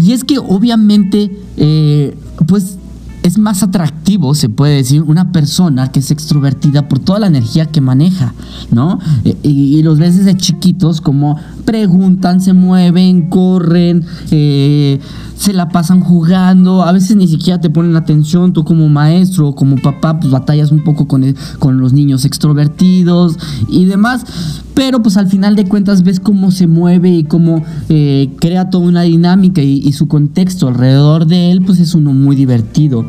Y 0.00 0.12
es 0.12 0.24
que 0.24 0.38
obviamente, 0.38 1.30
eh, 1.58 2.16
pues 2.46 2.78
es 3.22 3.38
más 3.38 3.62
atractivo, 3.62 4.34
se 4.34 4.48
puede 4.48 4.76
decir, 4.76 5.02
una 5.02 5.32
persona 5.32 5.92
que 5.92 6.00
es 6.00 6.10
extrovertida 6.10 6.88
por 6.88 6.98
toda 6.98 7.18
la 7.18 7.26
energía 7.26 7.66
que 7.66 7.80
maneja, 7.80 8.32
¿no? 8.70 8.98
Eh, 9.24 9.36
y, 9.42 9.82
los 9.82 9.98
ves 9.98 10.16
desde 10.16 10.36
chiquitos 10.36 11.00
como 11.00 11.36
preguntan, 11.70 12.40
se 12.40 12.52
mueven, 12.52 13.28
corren, 13.28 14.04
eh, 14.32 14.98
se 15.36 15.52
la 15.52 15.68
pasan 15.68 16.00
jugando, 16.00 16.82
a 16.82 16.90
veces 16.90 17.14
ni 17.14 17.28
siquiera 17.28 17.60
te 17.60 17.70
ponen 17.70 17.94
atención, 17.94 18.52
tú 18.52 18.64
como 18.64 18.88
maestro 18.88 19.46
o 19.46 19.54
como 19.54 19.76
papá, 19.76 20.18
pues 20.18 20.32
batallas 20.32 20.72
un 20.72 20.82
poco 20.82 21.06
con, 21.06 21.36
con 21.60 21.80
los 21.80 21.92
niños 21.92 22.24
extrovertidos 22.24 23.38
y 23.68 23.84
demás, 23.84 24.26
pero 24.74 25.00
pues 25.00 25.16
al 25.16 25.28
final 25.28 25.54
de 25.54 25.66
cuentas 25.66 26.02
ves 26.02 26.18
cómo 26.18 26.50
se 26.50 26.66
mueve 26.66 27.10
y 27.10 27.22
cómo 27.22 27.62
eh, 27.88 28.30
crea 28.40 28.68
toda 28.68 28.88
una 28.88 29.02
dinámica 29.02 29.62
y, 29.62 29.80
y 29.84 29.92
su 29.92 30.08
contexto 30.08 30.66
alrededor 30.66 31.26
de 31.26 31.52
él, 31.52 31.62
pues 31.62 31.78
es 31.78 31.94
uno 31.94 32.12
muy 32.12 32.34
divertido. 32.34 33.04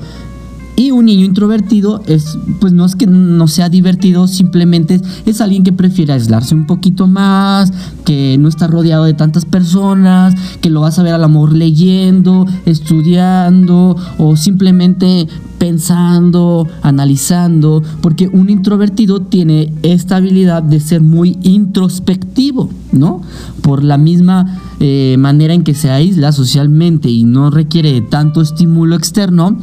Y 0.82 0.90
un 0.90 1.06
niño 1.06 1.26
introvertido 1.26 2.02
es, 2.08 2.40
pues 2.60 2.74
no 2.74 2.86
es 2.86 2.96
que 2.96 3.06
no 3.06 3.48
sea 3.48 3.70
divertido, 3.70 4.28
simplemente 4.28 5.00
es, 5.28 5.40
alguien 5.40 5.64
que 5.64 5.72
prefiere 5.72 6.14
aislarse 6.14 6.56
un 6.56 6.66
poquito 6.66 7.06
más, 7.06 7.72
que 8.04 8.36
no 8.40 8.50
está 8.50 8.66
rodeado 8.66 9.04
de 9.04 9.14
tantas 9.14 9.46
personas, 9.46 10.34
que 10.60 10.72
lo 10.72 10.82
vas 10.82 10.98
a 10.98 11.04
ver 11.04 11.14
al 11.14 11.24
amor 11.24 11.54
leyendo, 11.54 12.48
estudiando 12.66 13.96
o 14.18 14.36
simplemente 14.36 15.28
pensando, 15.62 16.68
analizando, 16.82 17.84
porque 18.02 18.28
un 18.28 18.50
introvertido 18.50 19.22
tiene 19.22 19.72
esta 19.84 20.16
habilidad 20.16 20.64
de 20.64 20.80
ser 20.80 21.02
muy 21.02 21.38
introspectivo, 21.44 22.72
¿no? 22.92 23.22
Por 23.62 23.84
la 23.84 24.00
misma 24.00 24.60
eh, 24.80 25.18
manera 25.20 25.54
en 25.54 25.62
que 25.62 25.76
se 25.76 25.92
aísla 25.92 26.32
socialmente 26.32 27.10
y 27.10 27.26
no 27.26 27.52
requiere 27.52 28.02
tanto 28.02 28.42
estímulo 28.42 28.96
externo, 28.96 29.56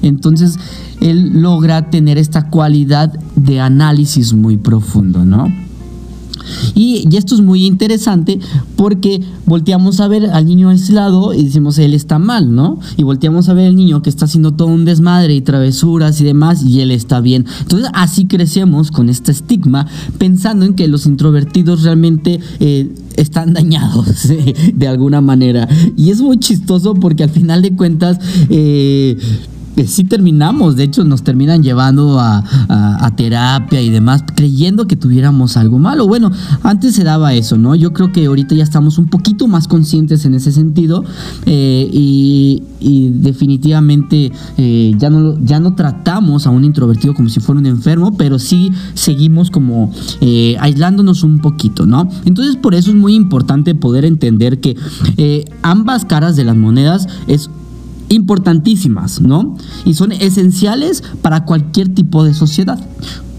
entonces 0.00 0.58
él 1.02 1.42
logra 1.42 1.90
tener 1.90 2.16
esta 2.16 2.48
cualidad 2.48 3.12
de 3.36 3.60
análisis 3.60 4.32
muy 4.32 4.56
profundo, 4.56 5.26
¿no? 5.26 5.52
Y, 6.74 7.08
esto 7.16 7.34
es 7.34 7.40
muy 7.40 7.66
interesante 7.66 8.40
porque 8.76 9.20
volteamos 9.46 10.00
a 10.00 10.08
ver 10.08 10.26
al 10.26 10.46
niño 10.46 10.70
aislado 10.70 11.34
y 11.34 11.44
decimos, 11.44 11.78
él 11.78 11.94
está 11.94 12.18
mal, 12.18 12.54
¿no? 12.54 12.80
Y 12.96 13.02
volteamos 13.02 13.48
a 13.48 13.54
ver 13.54 13.66
al 13.66 13.76
niño 13.76 14.02
que 14.02 14.10
está 14.10 14.24
haciendo 14.24 14.52
todo 14.52 14.68
un 14.68 14.84
desmadre 14.84 15.34
y 15.34 15.40
travesuras 15.40 16.20
y 16.20 16.24
demás 16.24 16.62
y 16.62 16.80
él 16.80 16.90
está 16.90 17.20
bien. 17.20 17.46
Entonces 17.60 17.88
así 17.92 18.26
crecemos 18.26 18.90
con 18.90 19.08
este 19.08 19.32
estigma 19.32 19.86
pensando 20.18 20.64
en 20.64 20.74
que 20.74 20.88
los 20.88 21.06
introvertidos 21.06 21.82
realmente... 21.82 22.40
Eh, 22.60 22.90
están 23.16 23.52
dañados 23.52 24.28
de 24.74 24.88
alguna 24.88 25.20
manera. 25.20 25.68
Y 25.96 26.10
es 26.10 26.20
muy 26.20 26.38
chistoso 26.38 26.94
porque 26.94 27.22
al 27.24 27.30
final 27.30 27.62
de 27.62 27.74
cuentas 27.76 28.18
eh, 28.48 29.16
sí 29.86 30.04
terminamos, 30.04 30.76
de 30.76 30.84
hecho 30.84 31.04
nos 31.04 31.22
terminan 31.22 31.62
llevando 31.62 32.18
a, 32.20 32.42
terapia 33.16 33.82
y 33.82 33.90
demás, 33.90 34.24
creyendo 34.34 34.86
que 34.86 34.96
tuviéramos 34.96 35.58
algo 35.58 35.78
malo. 35.78 36.06
Bueno, 36.06 36.30
antes 36.62 36.94
se 36.94 37.04
daba 37.04 37.34
eso, 37.34 37.58
¿no? 37.58 37.74
Yo 37.74 37.92
creo 37.92 38.10
que 38.10 38.24
ahorita 38.24 38.54
ya 38.54 38.64
estamos 38.64 38.96
un 38.96 39.06
poquito 39.06 39.46
más 39.48 39.68
conscientes 39.68 40.24
en 40.24 40.34
ese 40.34 40.50
sentido 40.50 41.04
eh, 41.44 41.88
y, 41.92 42.62
definitivamente 43.12 44.32
eh, 44.56 44.92
ya, 44.98 45.08
no, 45.08 45.38
ya 45.44 45.60
no 45.60 45.74
tratamos 45.74 46.46
a 46.46 46.50
un 46.50 46.64
introvertido 46.64 47.14
como 47.14 47.28
si 47.28 47.40
fuera 47.40 47.60
un 47.60 47.66
enfermo, 47.66 48.16
pero 48.16 48.38
sí 48.38 48.70
seguimos 48.94 49.50
como 49.50 49.92
eh, 50.20 50.56
aislándonos 50.58 51.22
un 51.22 51.38
poquito, 51.38 51.86
¿no? 51.86 52.08
Entonces 52.24 52.56
por 52.56 52.74
eso 52.74 52.90
es 52.90 52.96
muy 52.96 53.14
importante 53.14 53.74
poder 53.74 54.04
entender 54.04 54.60
que 54.60 54.76
ambas 55.62 56.04
caras 56.04 56.34
de 56.36 56.44
las 56.44 56.56
monedas 56.56 57.06
es 57.26 57.50
importantísimas, 58.12 59.20
¿no? 59.20 59.56
Y 59.84 59.94
son 59.94 60.12
esenciales 60.12 61.02
para 61.22 61.44
cualquier 61.44 61.88
tipo 61.88 62.24
de 62.24 62.34
sociedad. 62.34 62.78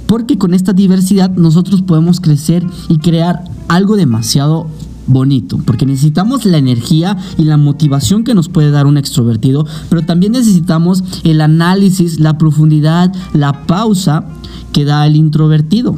Porque 0.08 0.38
con 0.38 0.54
esta 0.54 0.74
diversidad 0.74 1.32
nosotros 1.32 1.82
podemos 1.82 2.20
crecer 2.20 2.66
y 2.90 2.98
crear 2.98 3.44
algo 3.68 3.96
demasiado 3.96 4.68
bonito, 5.08 5.60
porque 5.66 5.86
necesitamos 5.86 6.46
la 6.46 6.58
energía 6.58 7.18
y 7.38 7.44
la 7.44 7.58
motivación 7.58 8.24
que 8.24 8.34
nos 8.34 8.50
puede 8.50 8.72
dar 8.72 8.86
un 8.86 8.98
extrovertido, 8.98 9.66
pero 9.90 10.04
también 10.04 10.32
necesitamos 10.32 11.04
el 11.24 11.42
análisis, 11.42 12.20
la 12.20 12.38
profundidad, 12.38 13.14
la 13.34 13.66
pausa 13.66 14.26
que 14.72 14.86
da 14.86 15.06
el 15.06 15.16
introvertido. 15.16 15.98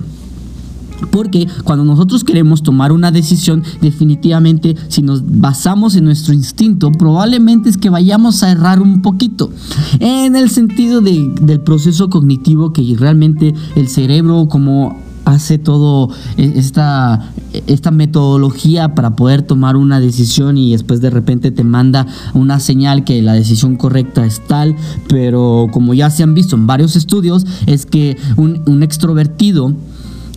Porque 1.11 1.47
cuando 1.63 1.83
nosotros 1.85 2.23
queremos 2.23 2.63
tomar 2.63 2.91
una 2.91 3.11
decisión, 3.11 3.63
definitivamente 3.81 4.75
si 4.87 5.01
nos 5.01 5.23
basamos 5.25 5.95
en 5.95 6.05
nuestro 6.05 6.33
instinto, 6.33 6.91
probablemente 6.91 7.69
es 7.69 7.77
que 7.77 7.89
vayamos 7.89 8.43
a 8.43 8.51
errar 8.51 8.81
un 8.81 9.01
poquito. 9.01 9.51
En 9.99 10.35
el 10.35 10.49
sentido 10.49 11.01
del 11.01 11.61
proceso 11.61 12.09
cognitivo 12.09 12.73
que 12.73 12.95
realmente 12.97 13.53
el 13.75 13.87
cerebro 13.87 14.47
como 14.49 14.97
hace 15.25 15.57
todo 15.57 16.09
e, 16.37 16.53
esta, 16.55 17.31
esta 17.67 17.91
metodología 17.91 18.95
para 18.95 19.15
poder 19.15 19.41
tomar 19.41 19.75
una 19.75 19.99
decisión 19.99 20.57
y 20.57 20.71
después 20.71 21.01
de 21.01 21.09
repente 21.09 21.51
te 21.51 21.63
manda 21.63 22.05
una 22.33 22.59
señal 22.59 23.03
que 23.03 23.21
la 23.21 23.33
decisión 23.33 23.75
correcta 23.75 24.25
es 24.25 24.41
tal, 24.47 24.75
pero 25.09 25.67
como 25.71 25.93
ya 25.93 26.09
se 26.09 26.23
han 26.23 26.33
visto 26.33 26.55
en 26.55 26.67
varios 26.67 26.95
estudios, 26.95 27.45
es 27.65 27.85
que 27.85 28.17
un, 28.37 28.61
un 28.67 28.83
extrovertido 28.83 29.73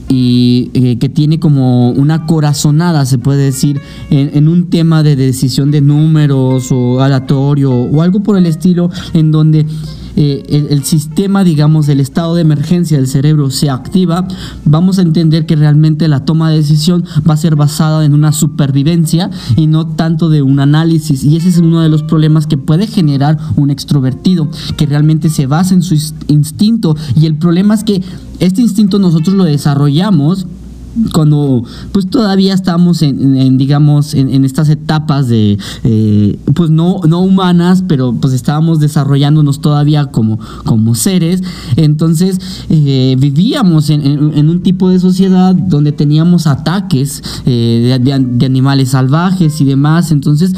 y 0.08 0.70
eh, 0.74 0.98
que 0.98 1.08
tiene 1.08 1.38
como 1.38 1.90
una 1.90 2.26
corazonada, 2.26 3.04
se 3.04 3.18
puede 3.18 3.44
decir, 3.44 3.80
en, 4.10 4.48
un 4.48 4.70
tema 4.70 5.02
de 5.02 5.16
decisión 5.16 5.70
de 5.70 5.80
números 5.80 6.72
o 6.72 7.00
aleatorio 7.00 7.72
o 7.72 8.02
algo 8.02 8.20
por 8.20 8.36
el 8.36 8.46
estilo, 8.46 8.90
en 9.12 9.30
donde 9.30 9.66
eh, 10.20 10.42
el, 10.48 10.66
el, 10.70 10.82
sistema, 10.82 11.44
digamos, 11.44 11.86
del 11.86 12.00
estado 12.00 12.34
de 12.34 12.40
emergencia 12.40 12.96
del 12.96 13.06
cerebro 13.06 13.52
se 13.52 13.70
activa, 13.70 14.26
vamos 14.64 14.98
a 14.98 15.02
entender 15.02 15.46
que 15.46 15.54
realmente 15.54 16.08
la 16.08 16.24
toma 16.24 16.50
de 16.50 16.56
decisión 16.56 17.04
va 17.18 17.34
a 17.34 17.36
ser 17.36 17.54
basada 17.54 18.04
en 18.04 18.14
una 18.14 18.32
supervivencia 18.32 19.30
y 19.54 19.68
no 19.68 19.86
tanto 19.86 20.28
de 20.28 20.42
un 20.42 20.58
análisis. 20.58 21.22
Y 21.22 21.36
ese 21.36 21.50
es 21.50 21.58
uno 21.58 21.82
de 21.82 21.88
los 21.88 22.02
problemas 22.02 22.48
que 22.48 22.58
puede 22.58 22.88
generar 22.88 23.38
un 23.54 23.70
extrovertido, 23.70 24.48
que 24.76 24.86
realmente 24.86 25.28
se 25.28 25.46
basa 25.46 25.72
en 25.74 25.82
su 25.82 25.94
instinto. 26.26 26.96
Y 27.14 27.26
el 27.26 27.36
problema 27.36 27.74
es 27.74 27.84
que 27.84 28.02
este 28.40 28.60
instinto 28.60 28.98
nosotros 28.98 29.36
lo 29.36 29.44
desarrollamos 29.44 30.48
cuando 31.12 31.64
pues 31.92 32.08
todavía 32.08 32.54
estamos 32.54 33.02
en, 33.02 33.58
digamos 33.58 34.14
en, 34.14 34.44
estas 34.44 34.68
etapas 34.68 35.28
de 35.28 35.58
eh, 35.84 36.38
pues 36.54 36.70
no, 36.70 37.00
no 37.06 37.20
humanas 37.20 37.84
pero 37.86 38.14
pues 38.14 38.32
estábamos 38.32 38.80
desarrollándonos 38.80 39.60
todavía 39.60 40.06
como, 40.06 40.38
como 40.64 40.94
seres. 40.94 41.42
Entonces 41.76 42.38
eh, 42.68 43.16
vivíamos 43.18 43.90
en, 43.90 44.48
un 44.48 44.62
tipo 44.62 44.88
de 44.88 44.98
sociedad 44.98 45.54
donde 45.54 45.92
teníamos 45.92 46.46
ataques 46.46 47.22
eh, 47.46 47.98
de 48.00 48.46
animales 48.46 48.90
salvajes 48.90 49.60
y 49.60 49.64
demás. 49.64 50.12
Entonces 50.12 50.52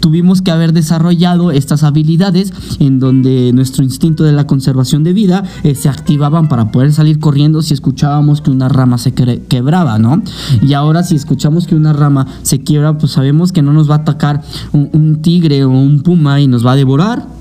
tuvimos 0.00 0.42
que 0.42 0.50
haber 0.50 0.72
desarrollado 0.72 1.50
estas 1.50 1.82
habilidades 1.82 2.52
en 2.78 2.98
donde 2.98 3.52
nuestro 3.52 3.84
instinto 3.84 4.24
de 4.24 4.32
la 4.32 4.46
conservación 4.46 5.04
de 5.04 5.12
vida 5.12 5.44
eh, 5.62 5.74
se 5.74 5.88
activaban 5.88 6.48
para 6.48 6.70
poder 6.70 6.92
salir 6.92 7.20
corriendo 7.20 7.62
si 7.62 7.74
escuchábamos 7.74 8.40
que 8.40 8.50
una 8.50 8.68
rama 8.68 8.98
se 8.98 9.12
quebraba, 9.12 9.98
¿no? 9.98 10.22
Y 10.62 10.72
ahora 10.72 11.02
si 11.02 11.14
escuchamos 11.14 11.66
que 11.66 11.74
una 11.74 11.92
rama 11.92 12.26
se 12.42 12.62
quiebra, 12.62 12.98
pues 12.98 13.12
sabemos 13.12 13.52
que 13.52 13.62
no 13.62 13.72
nos 13.72 13.88
va 13.88 13.96
a 13.96 13.98
atacar 13.98 14.42
un 14.72 15.22
tigre 15.22 15.64
o 15.64 15.70
un 15.70 16.02
puma 16.02 16.40
y 16.40 16.46
nos 16.46 16.66
va 16.66 16.72
a 16.72 16.76
devorar 16.76 17.39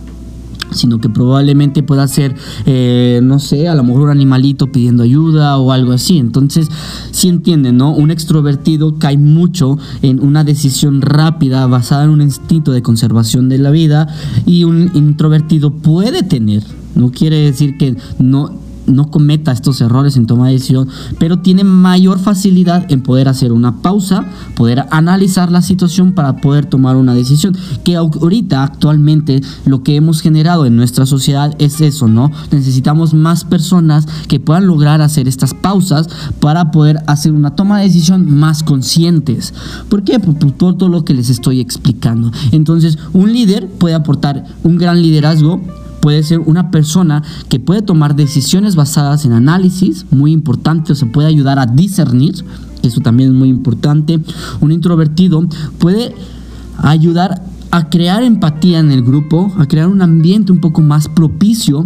sino 0.71 0.99
que 0.99 1.09
probablemente 1.09 1.83
pueda 1.83 2.07
ser, 2.07 2.35
eh, 2.65 3.19
no 3.23 3.39
sé, 3.39 3.67
a 3.67 3.75
lo 3.75 3.83
mejor 3.83 4.03
un 4.03 4.09
animalito 4.09 4.71
pidiendo 4.71 5.03
ayuda 5.03 5.57
o 5.57 5.71
algo 5.71 5.91
así. 5.91 6.17
Entonces, 6.17 6.67
si 7.11 7.29
entienden, 7.29 7.77
¿no? 7.77 7.93
Un 7.93 8.11
extrovertido 8.11 8.97
cae 8.97 9.17
mucho 9.17 9.77
en 10.01 10.19
una 10.21 10.43
decisión 10.43 11.01
rápida 11.01 11.65
basada 11.67 12.03
en 12.03 12.11
un 12.11 12.21
instinto 12.21 12.71
de 12.71 12.81
conservación 12.81 13.49
de 13.49 13.57
la 13.57 13.71
vida 13.71 14.07
y 14.45 14.63
un 14.63 14.91
introvertido 14.93 15.71
puede 15.71 16.23
tener, 16.23 16.63
no 16.95 17.11
quiere 17.11 17.37
decir 17.37 17.77
que 17.77 17.95
no 18.19 18.68
no 18.89 19.09
cometa 19.09 19.51
estos 19.51 19.81
errores 19.81 20.17
en 20.17 20.25
toma 20.25 20.47
de 20.47 20.53
decisión, 20.53 20.89
pero 21.17 21.39
tiene 21.39 21.63
mayor 21.63 22.19
facilidad 22.19 22.91
en 22.91 23.01
poder 23.01 23.27
hacer 23.27 23.51
una 23.51 23.81
pausa, 23.81 24.25
poder 24.55 24.85
analizar 24.91 25.51
la 25.51 25.61
situación 25.61 26.13
para 26.13 26.37
poder 26.37 26.65
tomar 26.65 26.95
una 26.95 27.13
decisión. 27.13 27.55
Que 27.83 27.95
ahorita, 27.95 28.63
actualmente, 28.63 29.41
lo 29.65 29.83
que 29.83 29.95
hemos 29.95 30.21
generado 30.21 30.65
en 30.65 30.75
nuestra 30.75 31.05
sociedad 31.05 31.55
es 31.59 31.81
eso, 31.81 32.07
¿no? 32.07 32.31
Necesitamos 32.51 33.13
más 33.13 33.43
personas 33.43 34.07
que 34.27 34.39
puedan 34.39 34.67
lograr 34.67 35.01
hacer 35.01 35.27
estas 35.27 35.53
pausas 35.53 36.09
para 36.39 36.71
poder 36.71 36.99
hacer 37.07 37.31
una 37.31 37.55
toma 37.55 37.79
de 37.79 37.85
decisión 37.85 38.29
más 38.33 38.63
conscientes. 38.63 39.53
¿Por 39.89 40.03
qué? 40.03 40.19
Por, 40.19 40.35
por 40.35 40.77
todo 40.77 40.89
lo 40.89 41.05
que 41.05 41.13
les 41.13 41.29
estoy 41.29 41.59
explicando. 41.59 42.31
Entonces, 42.51 42.97
un 43.13 43.31
líder 43.31 43.67
puede 43.67 43.95
aportar 43.95 44.45
un 44.63 44.77
gran 44.77 45.01
liderazgo 45.01 45.61
puede 46.01 46.23
ser 46.23 46.39
una 46.39 46.71
persona 46.71 47.23
que 47.49 47.59
puede 47.59 47.81
tomar 47.81 48.15
decisiones 48.15 48.75
basadas 48.75 49.25
en 49.25 49.33
análisis, 49.33 50.05
muy 50.11 50.31
importante, 50.31 50.93
o 50.93 50.95
se 50.95 51.05
puede 51.05 51.27
ayudar 51.27 51.59
a 51.59 51.65
discernir, 51.65 52.45
eso 52.83 53.01
también 53.01 53.29
es 53.29 53.35
muy 53.35 53.49
importante. 53.49 54.19
Un 54.61 54.71
introvertido 54.71 55.45
puede 55.79 56.15
ayudar 56.77 57.43
a 57.71 57.89
crear 57.89 58.23
empatía 58.23 58.79
en 58.79 58.91
el 58.91 59.03
grupo, 59.03 59.51
a 59.57 59.67
crear 59.67 59.87
un 59.87 60.01
ambiente 60.01 60.51
un 60.51 60.59
poco 60.59 60.81
más 60.81 61.07
propicio 61.07 61.83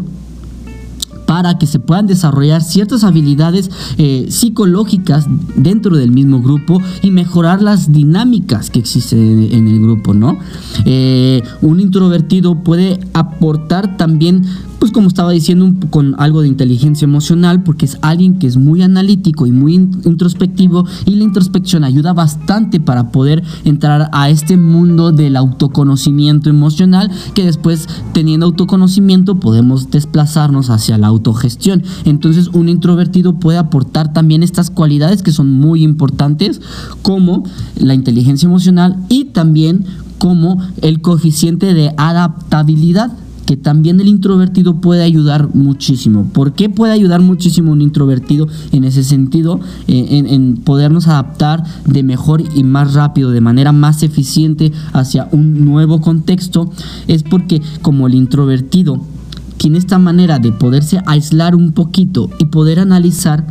para 1.34 1.58
que 1.58 1.66
se 1.66 1.80
puedan 1.80 2.06
desarrollar 2.06 2.62
ciertas 2.62 3.04
habilidades 3.04 3.72
eh, 3.98 4.28
psicológicas 4.30 5.26
dentro 5.56 5.98
del 5.98 6.12
mismo 6.12 6.44
grupo 6.44 6.80
y 7.02 7.10
mejorar 7.10 7.60
las 7.60 7.92
dinámicas 7.92 8.70
que 8.70 8.78
existen 8.78 9.50
en, 9.52 9.68
el 9.68 9.82
grupo, 9.82 10.14
¿no? 10.14 10.38
Eh, 10.86 11.42
un 11.64 11.80
introvertido 11.80 12.64
puede 12.64 13.00
aportar 13.14 13.98
también 13.98 14.46
pues 14.84 14.92
como 14.92 15.08
estaba 15.08 15.32
diciendo, 15.32 15.74
con 15.92 16.14
algo 16.18 16.42
de 16.42 16.50
inteligencia 16.50 17.06
emocional, 17.06 17.64
porque 17.64 17.86
es 17.86 17.98
alguien 18.02 18.38
que 18.38 18.48
es 18.48 18.58
muy 18.58 18.82
analítico 18.82 19.48
y 19.48 19.52
muy 19.54 19.76
introspectivo 19.76 20.86
y 21.06 21.16
la 21.16 21.24
introspección 21.24 21.86
ayuda 21.86 22.12
bastante 22.12 22.82
para 22.82 23.10
poder 23.10 23.46
entrar 23.64 24.10
a 24.12 24.30
este 24.30 24.58
mundo 24.58 25.14
del 25.14 25.38
autoconocimiento 25.38 26.50
emocional, 26.50 27.10
que 27.34 27.46
después 27.46 27.88
teniendo 28.12 28.46
autoconocimiento 28.46 29.40
podemos 29.40 29.90
desplazarnos 29.90 30.70
hacia 30.70 30.98
la 30.98 31.08
autogestión. 31.08 31.82
Entonces 32.04 32.50
un 32.50 32.68
introvertido 32.68 33.40
puede 33.40 33.60
aportar 33.60 34.12
también 34.12 34.44
estas 34.44 34.70
cualidades 34.70 35.24
que 35.24 35.32
son 35.32 35.50
muy 35.50 35.82
importantes, 35.82 36.60
como 37.02 37.46
la 37.80 37.94
inteligencia 37.94 38.48
emocional 38.48 38.98
y 39.08 39.24
también 39.24 39.86
como 40.18 40.58
el 40.82 41.00
coeficiente 41.00 41.74
de 41.74 41.94
adaptabilidad 41.96 43.14
que 43.54 43.58
también 43.58 44.00
el 44.00 44.08
introvertido 44.08 44.82
puede 44.82 45.04
ayudar 45.04 45.54
muchísimo. 45.54 46.28
¿Por 46.34 46.54
qué 46.54 46.70
puede 46.70 46.92
ayudar 46.92 47.22
muchísimo 47.22 47.72
un 47.72 47.84
introvertido 47.84 48.48
en 48.72 48.84
ese 48.84 49.04
sentido? 49.04 49.60
Eh, 49.88 50.08
en, 50.10 50.26
en 50.26 50.58
podernos 50.58 51.08
adaptar 51.08 51.64
de 51.86 52.02
mejor 52.02 52.42
y 52.56 52.64
más 52.64 52.96
rápido, 52.96 53.30
de 53.30 53.42
manera 53.42 53.72
más 53.72 54.02
eficiente 54.02 54.72
hacia 54.92 55.30
un 55.32 55.66
nuevo 55.66 56.02
contexto, 56.02 56.72
es 57.08 57.22
porque 57.22 57.62
como 57.84 58.08
el 58.08 58.16
introvertido 58.16 59.00
tiene 59.58 59.78
esta 59.78 60.00
manera 60.00 60.40
de 60.40 60.52
poderse 60.52 61.04
aislar 61.06 61.54
un 61.54 61.74
poquito 61.74 62.32
y 62.40 62.46
poder 62.46 62.80
analizar, 62.80 63.46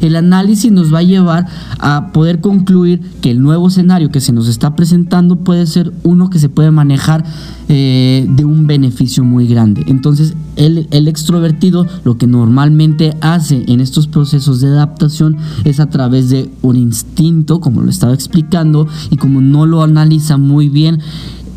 el 0.00 0.16
análisis 0.16 0.70
nos 0.72 0.92
va 0.92 0.98
a 0.98 1.02
llevar 1.02 1.46
a 1.78 2.12
poder 2.12 2.40
concluir 2.40 3.00
que 3.20 3.30
el 3.30 3.42
nuevo 3.42 3.68
escenario 3.68 4.10
que 4.10 4.20
se 4.20 4.32
nos 4.32 4.48
está 4.48 4.76
presentando 4.76 5.36
puede 5.36 5.66
ser 5.66 5.92
uno 6.02 6.30
que 6.30 6.38
se 6.38 6.48
puede 6.48 6.70
manejar 6.70 7.24
eh, 7.68 8.26
de 8.28 8.44
un 8.44 8.66
beneficio 8.66 9.24
muy 9.24 9.46
grande. 9.46 9.84
Entonces, 9.86 10.34
el, 10.56 10.86
el, 10.90 11.08
extrovertido 11.08 11.86
lo 12.04 12.16
que 12.16 12.26
normalmente 12.26 13.16
hace 13.20 13.64
en 13.68 13.80
estos 13.80 14.06
procesos 14.06 14.60
de 14.60 14.68
adaptación 14.68 15.36
es 15.64 15.80
a 15.80 15.90
través 15.90 16.30
de 16.30 16.50
un 16.62 16.76
instinto, 16.76 17.60
como 17.60 17.82
lo 17.82 17.90
estaba 17.90 18.14
explicando, 18.14 18.86
y 19.10 19.16
como 19.16 19.40
no 19.40 19.66
lo 19.66 19.82
analiza 19.82 20.36
muy 20.36 20.68
bien, 20.68 21.00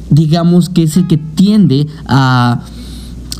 digamos 0.09 0.69
que 0.69 0.83
es 0.83 0.97
el 0.97 1.07
que 1.07 1.17
tiende 1.17 1.87
a, 2.07 2.61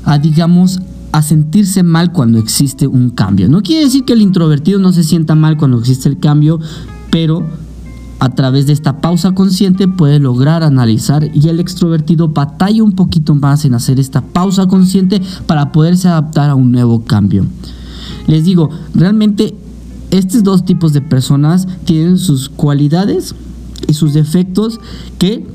a 0.05 0.17
digamos, 0.19 0.79
a 1.11 1.21
sentirse 1.21 1.83
mal 1.83 2.11
cuando 2.11 2.37
existe 2.37 2.87
un 2.87 3.09
cambio. 3.09 3.49
No 3.49 3.61
quiere 3.61 3.85
decir 3.85 4.05
que 4.05 4.13
el 4.13 4.21
introvertido 4.21 4.79
no 4.79 4.91
se 4.93 5.03
sienta 5.03 5.35
mal 5.35 5.57
cuando 5.57 5.79
existe 5.79 6.09
el 6.09 6.19
cambio, 6.19 6.59
pero 7.09 7.45
a 8.19 8.29
través 8.29 8.67
de 8.67 8.73
esta 8.73 8.99
pausa 8.99 9.31
consciente 9.31 9.87
puede 9.87 10.19
lograr 10.19 10.63
analizar 10.63 11.29
y 11.33 11.47
el 11.47 11.59
extrovertido 11.59 12.27
batalla 12.27 12.83
un 12.83 12.91
poquito 12.91 13.33
más 13.33 13.63
en 13.65 13.73
hacer 13.73 13.99
esta 13.99 14.21
pausa 14.21 14.67
consciente 14.67 15.21
para 15.47 15.71
poderse 15.71 16.09
adaptar 16.09 16.49
a 16.49 16.55
un 16.55 16.71
nuevo 16.71 17.03
cambio. 17.05 17.45
Les 18.27 18.43
digo, 18.43 18.69
realmente 18.93 19.55
estos 20.11 20.43
dos 20.43 20.65
tipos 20.65 20.91
de 20.93 21.01
personas 21.01 21.67
tienen 21.85 22.17
sus 22.17 22.49
cualidades 22.49 23.35
y 23.87 23.93
sus 23.93 24.13
defectos 24.13 24.79
que 25.17 25.47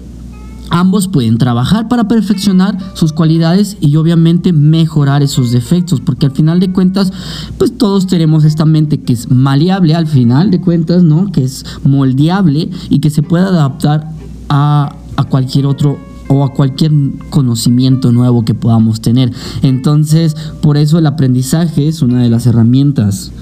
Ambos 0.70 1.08
pueden 1.08 1.38
trabajar 1.38 1.88
para 1.88 2.08
perfeccionar 2.08 2.76
sus 2.94 3.12
cualidades 3.12 3.76
y 3.80 3.96
obviamente 3.96 4.52
mejorar 4.52 5.22
esos 5.22 5.52
defectos, 5.52 6.00
porque 6.00 6.26
al 6.26 6.32
final 6.32 6.60
de 6.60 6.72
cuentas, 6.72 7.12
pues 7.58 7.76
todos 7.76 8.06
tenemos 8.06 8.44
esta 8.44 8.64
mente 8.64 9.00
que 9.00 9.12
es 9.12 9.30
maleable 9.30 9.94
al 9.94 10.06
final 10.06 10.50
de 10.50 10.60
cuentas, 10.60 11.02
¿no? 11.02 11.30
Que 11.30 11.44
es 11.44 11.64
moldeable 11.84 12.70
y 12.88 12.98
que 12.98 13.10
se 13.10 13.22
puede 13.22 13.44
adaptar 13.44 14.10
a, 14.48 14.96
a 15.16 15.24
cualquier 15.24 15.66
otro 15.66 15.98
o 16.28 16.44
a 16.44 16.52
cualquier 16.52 16.92
conocimiento 17.30 18.10
nuevo 18.10 18.44
que 18.44 18.54
podamos 18.54 19.00
tener. 19.00 19.32
Entonces, 19.62 20.34
por 20.62 20.76
eso 20.76 20.98
el 20.98 21.06
aprendizaje 21.06 21.86
es 21.88 22.02
una 22.02 22.22
de 22.22 22.30
las 22.30 22.46
herramientas 22.46 23.32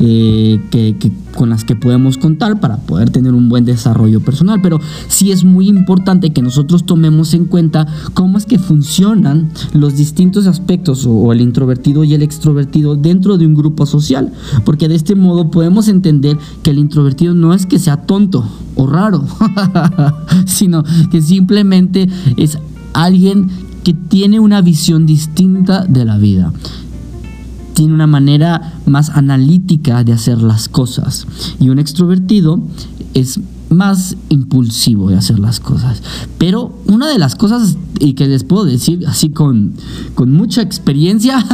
eh, 0.00 0.60
que, 0.70 0.94
con 1.34 1.50
las 1.50 1.64
que 1.64 1.74
podemos 1.74 2.18
contar 2.18 2.60
para 2.60 2.76
poder 2.78 3.10
tener 3.10 3.34
un 3.34 3.48
buen 3.48 3.64
desarrollo 3.64 4.20
personal. 4.20 4.60
Pero 4.62 4.80
sí 5.08 5.32
es 5.32 5.44
muy 5.44 5.68
importante 5.68 6.32
que 6.32 6.42
nosotros 6.42 6.84
tomemos 6.84 7.34
en 7.34 7.46
cuenta 7.46 7.86
cómo 8.14 8.38
es 8.38 8.46
que 8.46 8.58
funcionan 8.58 9.50
los 9.72 9.96
distintos 9.96 10.46
aspectos 10.46 11.06
o 11.06 11.32
el 11.32 11.40
introvertido 11.40 12.04
y 12.04 12.14
el 12.14 12.22
extrovertido 12.22 12.96
dentro 12.96 13.38
de 13.38 13.46
un 13.46 13.54
grupo 13.54 13.86
social. 13.86 14.32
Porque 14.64 14.88
de 14.88 14.94
este 14.94 15.14
modo 15.14 15.50
podemos 15.50 15.88
entender 15.88 16.38
que 16.62 16.70
el 16.70 16.78
introvertido 16.78 17.34
no 17.34 17.52
es 17.52 17.66
que 17.66 17.78
sea 17.78 18.02
tonto 18.02 18.44
o 18.76 18.86
raro, 18.86 19.24
sino 20.46 20.84
que 21.10 21.20
simplemente 21.20 22.08
es 22.36 22.58
alguien 22.92 23.48
que 23.82 23.94
tiene 23.94 24.38
una 24.38 24.60
visión 24.60 25.06
distinta 25.06 25.84
de 25.84 26.04
la 26.04 26.18
vida 26.18 26.52
tiene 27.78 27.94
una 27.94 28.08
manera 28.08 28.72
más 28.86 29.10
analítica 29.10 30.02
de 30.02 30.12
hacer 30.12 30.38
las 30.38 30.68
cosas. 30.68 31.28
Y 31.60 31.68
un 31.68 31.78
extrovertido 31.78 32.58
es 33.14 33.38
más 33.70 34.16
impulsivo 34.28 35.10
de 35.10 35.16
hacer 35.16 35.38
las 35.38 35.60
cosas. 35.60 36.02
Pero 36.38 36.74
una 36.86 37.08
de 37.08 37.18
las 37.18 37.34
cosas 37.34 37.76
y 38.00 38.14
que 38.14 38.26
les 38.26 38.44
puedo 38.44 38.64
decir 38.64 39.04
así 39.06 39.30
con, 39.30 39.74
con 40.14 40.32
mucha 40.32 40.62
experiencia 40.62 41.44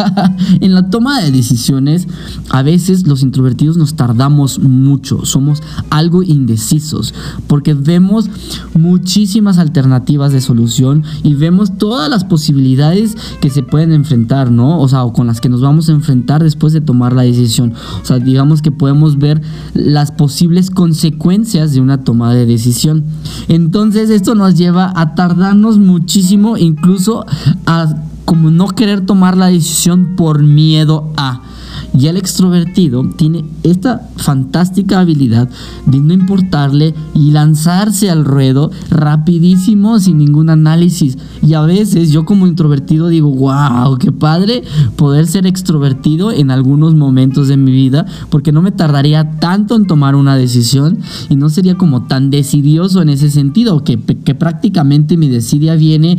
en 0.60 0.74
la 0.74 0.88
toma 0.88 1.20
de 1.20 1.30
decisiones, 1.30 2.08
a 2.48 2.62
veces 2.62 3.06
los 3.06 3.22
introvertidos 3.22 3.76
nos 3.76 3.94
tardamos 3.94 4.58
mucho, 4.58 5.24
somos 5.26 5.62
algo 5.90 6.22
indecisos, 6.22 7.14
porque 7.46 7.74
vemos 7.74 8.30
muchísimas 8.74 9.58
alternativas 9.58 10.32
de 10.32 10.40
solución 10.40 11.04
y 11.22 11.34
vemos 11.34 11.76
todas 11.76 12.08
las 12.08 12.24
posibilidades 12.24 13.16
que 13.40 13.50
se 13.50 13.62
pueden 13.62 13.92
enfrentar, 13.92 14.50
¿no? 14.50 14.80
O 14.80 14.88
sea, 14.88 15.04
o 15.04 15.12
con 15.12 15.26
las 15.26 15.40
que 15.40 15.48
nos 15.48 15.60
vamos 15.60 15.88
a 15.88 15.92
enfrentar 15.92 16.42
después 16.42 16.72
de 16.72 16.80
tomar 16.80 17.12
la 17.12 17.22
decisión. 17.22 17.74
O 18.02 18.04
sea, 18.04 18.18
digamos 18.18 18.62
que 18.62 18.72
podemos 18.72 19.18
ver 19.18 19.42
las 19.74 20.12
posibles 20.12 20.70
consecuencias 20.70 21.59
de 21.68 21.80
una 21.80 22.02
toma 22.02 22.34
de 22.34 22.46
decisión. 22.46 23.04
Entonces, 23.48 24.10
esto 24.10 24.34
nos 24.34 24.56
lleva 24.56 24.92
a 24.94 25.14
tardarnos 25.14 25.78
muchísimo, 25.78 26.56
incluso 26.56 27.24
a 27.66 27.94
como 28.24 28.50
no 28.50 28.68
querer 28.68 29.04
tomar 29.06 29.36
la 29.36 29.46
decisión 29.46 30.14
por 30.16 30.42
miedo 30.42 31.12
a. 31.16 31.42
Y 31.92 32.06
el 32.06 32.16
extrovertido 32.16 33.04
tiene 33.16 33.44
esta 33.62 34.08
fantástica 34.16 35.00
habilidad 35.00 35.48
de 35.86 35.98
no 35.98 36.12
importarle 36.12 36.94
y 37.14 37.32
lanzarse 37.32 38.10
al 38.10 38.24
ruedo 38.24 38.70
rapidísimo 38.90 39.98
sin 39.98 40.18
ningún 40.18 40.50
análisis. 40.50 41.18
Y 41.42 41.54
a 41.54 41.62
veces 41.62 42.10
yo 42.10 42.24
como 42.24 42.46
introvertido 42.46 43.08
digo, 43.08 43.30
wow, 43.30 43.98
qué 43.98 44.12
padre 44.12 44.62
poder 44.96 45.26
ser 45.26 45.46
extrovertido 45.46 46.32
en 46.32 46.50
algunos 46.50 46.94
momentos 46.94 47.48
de 47.48 47.56
mi 47.56 47.72
vida, 47.72 48.06
porque 48.28 48.52
no 48.52 48.62
me 48.62 48.70
tardaría 48.70 49.38
tanto 49.38 49.74
en 49.74 49.86
tomar 49.86 50.14
una 50.14 50.36
decisión 50.36 50.98
y 51.28 51.36
no 51.36 51.48
sería 51.48 51.76
como 51.76 52.02
tan 52.02 52.30
decidioso 52.30 53.02
en 53.02 53.08
ese 53.08 53.30
sentido, 53.30 53.82
que, 53.84 53.98
prácticamente 53.98 55.16
mi 55.16 55.28
desidia 55.28 55.74
viene 55.74 56.18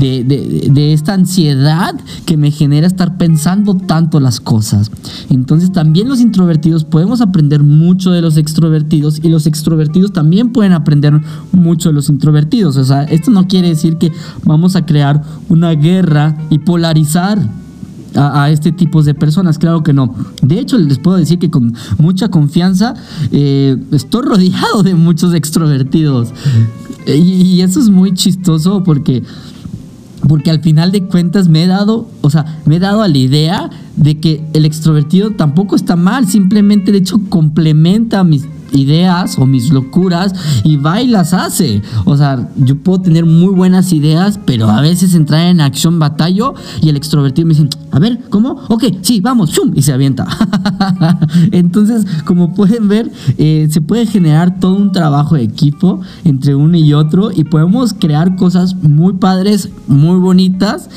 de, 0.00 0.92
esta 0.92 1.14
ansiedad 1.14 1.94
que 2.24 2.36
me 2.36 2.50
genera 2.50 2.86
estar 2.86 3.16
pensando 3.16 3.74
tanto 3.74 4.20
las 4.20 4.40
cosas. 4.40 4.90
Entonces 5.28 5.72
también 5.72 6.08
los 6.08 6.20
introvertidos 6.20 6.84
podemos 6.84 7.20
aprender 7.20 7.62
mucho 7.62 8.10
de 8.10 8.22
los 8.22 8.36
extrovertidos 8.36 9.20
y 9.22 9.28
los 9.28 9.46
extrovertidos 9.46 10.12
también 10.12 10.52
pueden 10.52 10.72
aprender 10.72 11.20
mucho 11.52 11.90
de 11.90 11.94
los 11.94 12.08
introvertidos. 12.08 12.76
O 12.76 12.84
sea, 12.84 13.04
esto 13.04 13.30
no 13.30 13.46
quiere 13.46 13.68
decir 13.68 13.96
que 13.96 14.12
vamos 14.44 14.76
a 14.76 14.86
crear 14.86 15.22
una 15.48 15.72
guerra 15.72 16.36
y 16.50 16.58
polarizar 16.58 17.38
a, 18.14 18.50
este 18.50 18.72
tipo 18.72 19.02
de 19.02 19.14
personas, 19.14 19.58
claro 19.58 19.82
que 19.82 19.92
no. 19.92 20.14
De 20.42 20.58
hecho, 20.58 20.78
les 20.78 20.98
puedo 20.98 21.16
decir 21.16 21.38
que 21.38 21.50
con 21.50 21.74
mucha 21.98 22.28
confianza 22.28 22.94
eh, 23.30 23.76
estoy 23.92 24.22
rodeado 24.22 24.82
de 24.82 24.94
muchos 24.94 25.34
extrovertidos. 25.34 26.32
Y, 27.06 27.60
eso 27.60 27.80
es 27.80 27.88
muy 27.88 28.14
chistoso 28.14 28.82
porque 28.82 29.22
porque 30.30 30.52
al 30.52 30.60
final 30.60 30.92
de 30.92 31.02
cuentas 31.02 31.48
me 31.48 31.64
he 31.64 31.66
dado, 31.66 32.08
o 32.20 32.30
sea, 32.30 32.60
me 32.64 32.76
he 32.76 32.78
dado 32.78 33.02
a 33.02 33.08
la 33.08 33.18
idea 33.18 33.68
de 33.96 34.20
que 34.20 34.40
el 34.52 34.64
extrovertido 34.64 35.32
tampoco 35.32 35.74
está 35.74 35.96
mal, 35.96 36.28
simplemente 36.28 36.92
de 36.92 36.98
hecho 36.98 37.20
complementa 37.28 38.22
mis 38.22 38.46
ideas 38.72 39.38
o 39.38 39.46
mis 39.46 39.70
locuras 39.70 40.34
y 40.64 40.76
va 40.76 41.00
y 41.00 41.08
las 41.08 41.32
hace. 41.32 41.82
O 42.04 42.16
sea, 42.16 42.48
yo 42.56 42.76
puedo 42.76 43.00
tener 43.00 43.26
muy 43.26 43.54
buenas 43.54 43.92
ideas, 43.92 44.38
pero 44.44 44.68
a 44.68 44.80
veces 44.80 45.14
entrar 45.14 45.46
en 45.46 45.60
acción 45.60 45.98
batallo 45.98 46.54
y 46.80 46.88
el 46.88 46.96
extrovertido 46.96 47.46
me 47.46 47.54
dice, 47.54 47.68
a 47.90 47.98
ver, 47.98 48.20
¿cómo? 48.30 48.62
Ok, 48.68 48.84
sí, 49.02 49.20
vamos, 49.20 49.52
¡chum! 49.52 49.72
y 49.74 49.82
se 49.82 49.92
avienta. 49.92 50.26
Entonces, 51.52 52.06
como 52.24 52.54
pueden 52.54 52.88
ver, 52.88 53.10
eh, 53.38 53.68
se 53.70 53.80
puede 53.80 54.06
generar 54.06 54.60
todo 54.60 54.74
un 54.76 54.92
trabajo 54.92 55.34
de 55.34 55.42
equipo 55.42 56.00
entre 56.24 56.54
uno 56.54 56.76
y 56.76 56.92
otro 56.94 57.30
y 57.32 57.44
podemos 57.44 57.94
crear 57.94 58.36
cosas 58.36 58.74
muy 58.74 59.14
padres, 59.14 59.70
muy 59.86 60.18
bonitas 60.18 60.88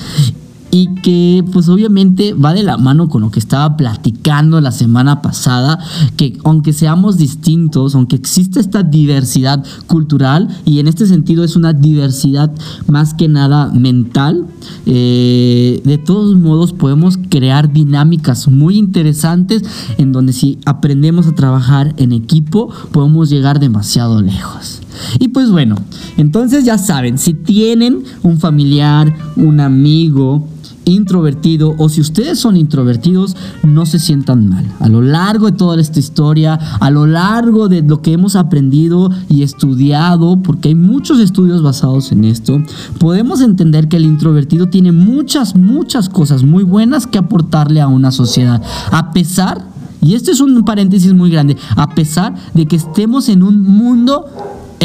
y 0.73 0.87
que 1.03 1.45
pues 1.53 1.69
obviamente 1.69 2.33
va 2.33 2.51
de 2.55 2.63
la 2.63 2.77
mano 2.77 3.07
con 3.07 3.21
lo 3.21 3.29
que 3.29 3.37
estaba 3.37 3.77
platicando 3.77 4.59
la 4.59 4.71
semana 4.71 5.21
pasada, 5.21 5.77
que 6.17 6.39
aunque 6.43 6.73
seamos 6.73 7.17
distintos, 7.17 7.93
aunque 7.93 8.15
existe 8.15 8.59
esta 8.59 8.81
diversidad 8.81 9.63
cultural, 9.85 10.47
y 10.65 10.79
en 10.79 10.87
este 10.87 11.05
sentido 11.05 11.43
es 11.43 11.55
una 11.55 11.73
diversidad 11.73 12.51
más 12.87 13.13
que 13.13 13.27
nada 13.27 13.67
mental, 13.67 14.47
eh, 14.87 15.79
de 15.85 15.97
todos 15.99 16.35
modos 16.37 16.73
podemos 16.73 17.19
crear 17.29 17.71
dinámicas 17.71 18.47
muy 18.47 18.79
interesantes 18.79 19.61
en 19.99 20.11
donde 20.11 20.33
si 20.33 20.57
aprendemos 20.65 21.27
a 21.27 21.35
trabajar 21.35 21.93
en 21.97 22.11
equipo 22.11 22.69
podemos 22.91 23.29
llegar 23.29 23.59
demasiado 23.59 24.23
lejos. 24.23 24.81
Y 25.19 25.27
pues 25.27 25.51
bueno, 25.51 25.75
entonces 26.17 26.65
ya 26.65 26.79
saben, 26.79 27.19
si 27.19 27.35
tienen 27.35 28.03
un 28.23 28.39
familiar, 28.39 29.13
un 29.35 29.59
amigo, 29.59 30.47
introvertido 30.85 31.75
o 31.77 31.89
si 31.89 32.01
ustedes 32.01 32.39
son 32.39 32.57
introvertidos, 32.57 33.35
no 33.63 33.85
se 33.85 33.99
sientan 33.99 34.49
mal. 34.49 34.65
A 34.79 34.89
lo 34.89 35.01
largo 35.01 35.47
de 35.47 35.57
toda 35.57 35.79
esta 35.79 35.99
historia, 35.99 36.53
a 36.53 36.89
lo 36.89 37.07
largo 37.07 37.69
de 37.69 37.81
lo 37.81 38.01
que 38.01 38.13
hemos 38.13 38.35
aprendido 38.35 39.09
y 39.29 39.43
estudiado, 39.43 40.41
porque 40.41 40.69
hay 40.69 40.75
muchos 40.75 41.19
estudios 41.19 41.61
basados 41.61 42.11
en 42.11 42.25
esto, 42.25 42.61
podemos 42.99 43.41
entender 43.41 43.87
que 43.87 43.97
el 43.97 44.05
introvertido 44.05 44.67
tiene 44.67 44.91
muchas, 44.91 45.55
muchas 45.55 46.09
cosas 46.09 46.43
muy 46.43 46.63
buenas 46.63 47.07
que 47.07 47.17
aportarle 47.17 47.81
a 47.81 47.87
una 47.87 48.11
sociedad. 48.11 48.61
A 48.91 49.11
pesar, 49.11 49.65
y 50.01 50.15
este 50.15 50.31
es 50.31 50.41
un 50.41 50.63
paréntesis 50.65 51.13
muy 51.13 51.29
grande, 51.29 51.57
a 51.75 51.95
pesar 51.95 52.33
de 52.53 52.65
que 52.65 52.75
estemos 52.75 53.29
en 53.29 53.43
un 53.43 53.61
mundo 53.61 54.25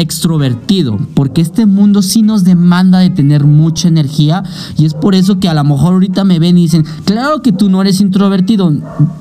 extrovertido, 0.01 0.97
porque 1.13 1.41
este 1.41 1.65
mundo 1.65 2.01
sí 2.01 2.21
nos 2.21 2.43
demanda 2.43 2.99
de 2.99 3.09
tener 3.09 3.43
mucha 3.43 3.87
energía 3.87 4.43
y 4.77 4.85
es 4.85 4.93
por 4.93 5.15
eso 5.15 5.39
que 5.39 5.49
a 5.49 5.53
lo 5.53 5.63
mejor 5.63 5.93
ahorita 5.93 6.23
me 6.23 6.39
ven 6.39 6.57
y 6.57 6.63
dicen, 6.63 6.85
claro 7.05 7.41
que 7.41 7.51
tú 7.51 7.69
no 7.69 7.81
eres 7.81 8.01
introvertido, 8.01 8.71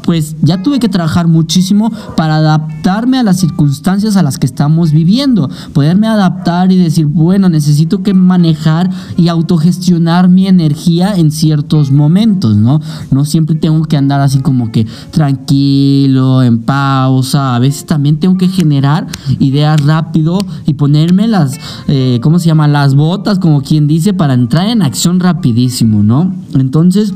pues 0.03 0.37
ya 0.43 0.63
tuve 0.63 0.79
que 0.79 0.89
trabajar 0.89 1.29
muchísimo 1.29 1.93
para 2.17 2.37
adaptarme 2.37 3.19
a 3.19 3.23
las 3.23 3.39
circunstancias 3.39 4.17
a 4.17 4.23
las 4.23 4.39
que 4.39 4.47
estamos 4.47 4.93
viviendo, 4.93 5.51
poderme 5.73 6.07
adaptar 6.07 6.73
y 6.73 6.77
decir, 6.77 7.07
bueno, 7.07 7.49
necesito 7.49 8.03
que 8.03 8.15
manejar 8.15 8.91
y 9.17 9.29
autogestionar 9.29 10.29
mi 10.29 10.47
energía 10.47 11.15
en 11.17 11.31
ciertos 11.31 11.91
momentos, 11.91 12.57
¿no? 12.57 12.81
No 13.11 13.25
siempre 13.25 13.57
tengo 13.57 13.85
que 13.85 13.97
andar 13.97 14.21
así 14.21 14.41
como 14.41 14.71
que 14.73 14.87
tranquilo, 15.11 16.43
en 16.43 16.61
pausa, 16.61 17.55
a 17.55 17.59
veces 17.59 17.85
también 17.85 18.19
tengo 18.19 18.37
que 18.37 18.49
generar 18.49 19.07
ideas 19.39 19.81
rápido 19.85 20.39
y 20.69 20.75
ponerme 20.75 21.27
las, 21.27 21.59
eh, 21.89 22.21
¿cómo 22.23 22.39
se 22.39 22.47
llama? 22.47 22.69
Las 22.69 22.95
botas, 22.95 23.39
como 23.39 23.63
quien 23.63 23.87
dice, 23.87 24.13
para 24.13 24.35
entrar 24.35 24.69
en 24.69 24.83
acción 24.83 25.19
rapidísimo, 25.19 26.03
¿no? 26.03 26.33
Entonces... 26.55 27.13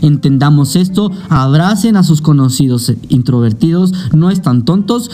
Entendamos 0.00 0.74
esto, 0.74 1.12
abracen 1.28 1.96
a 1.96 2.02
sus 2.02 2.22
conocidos 2.22 2.94
introvertidos, 3.10 3.92
no 4.14 4.30
están 4.30 4.64
tontos, 4.64 5.10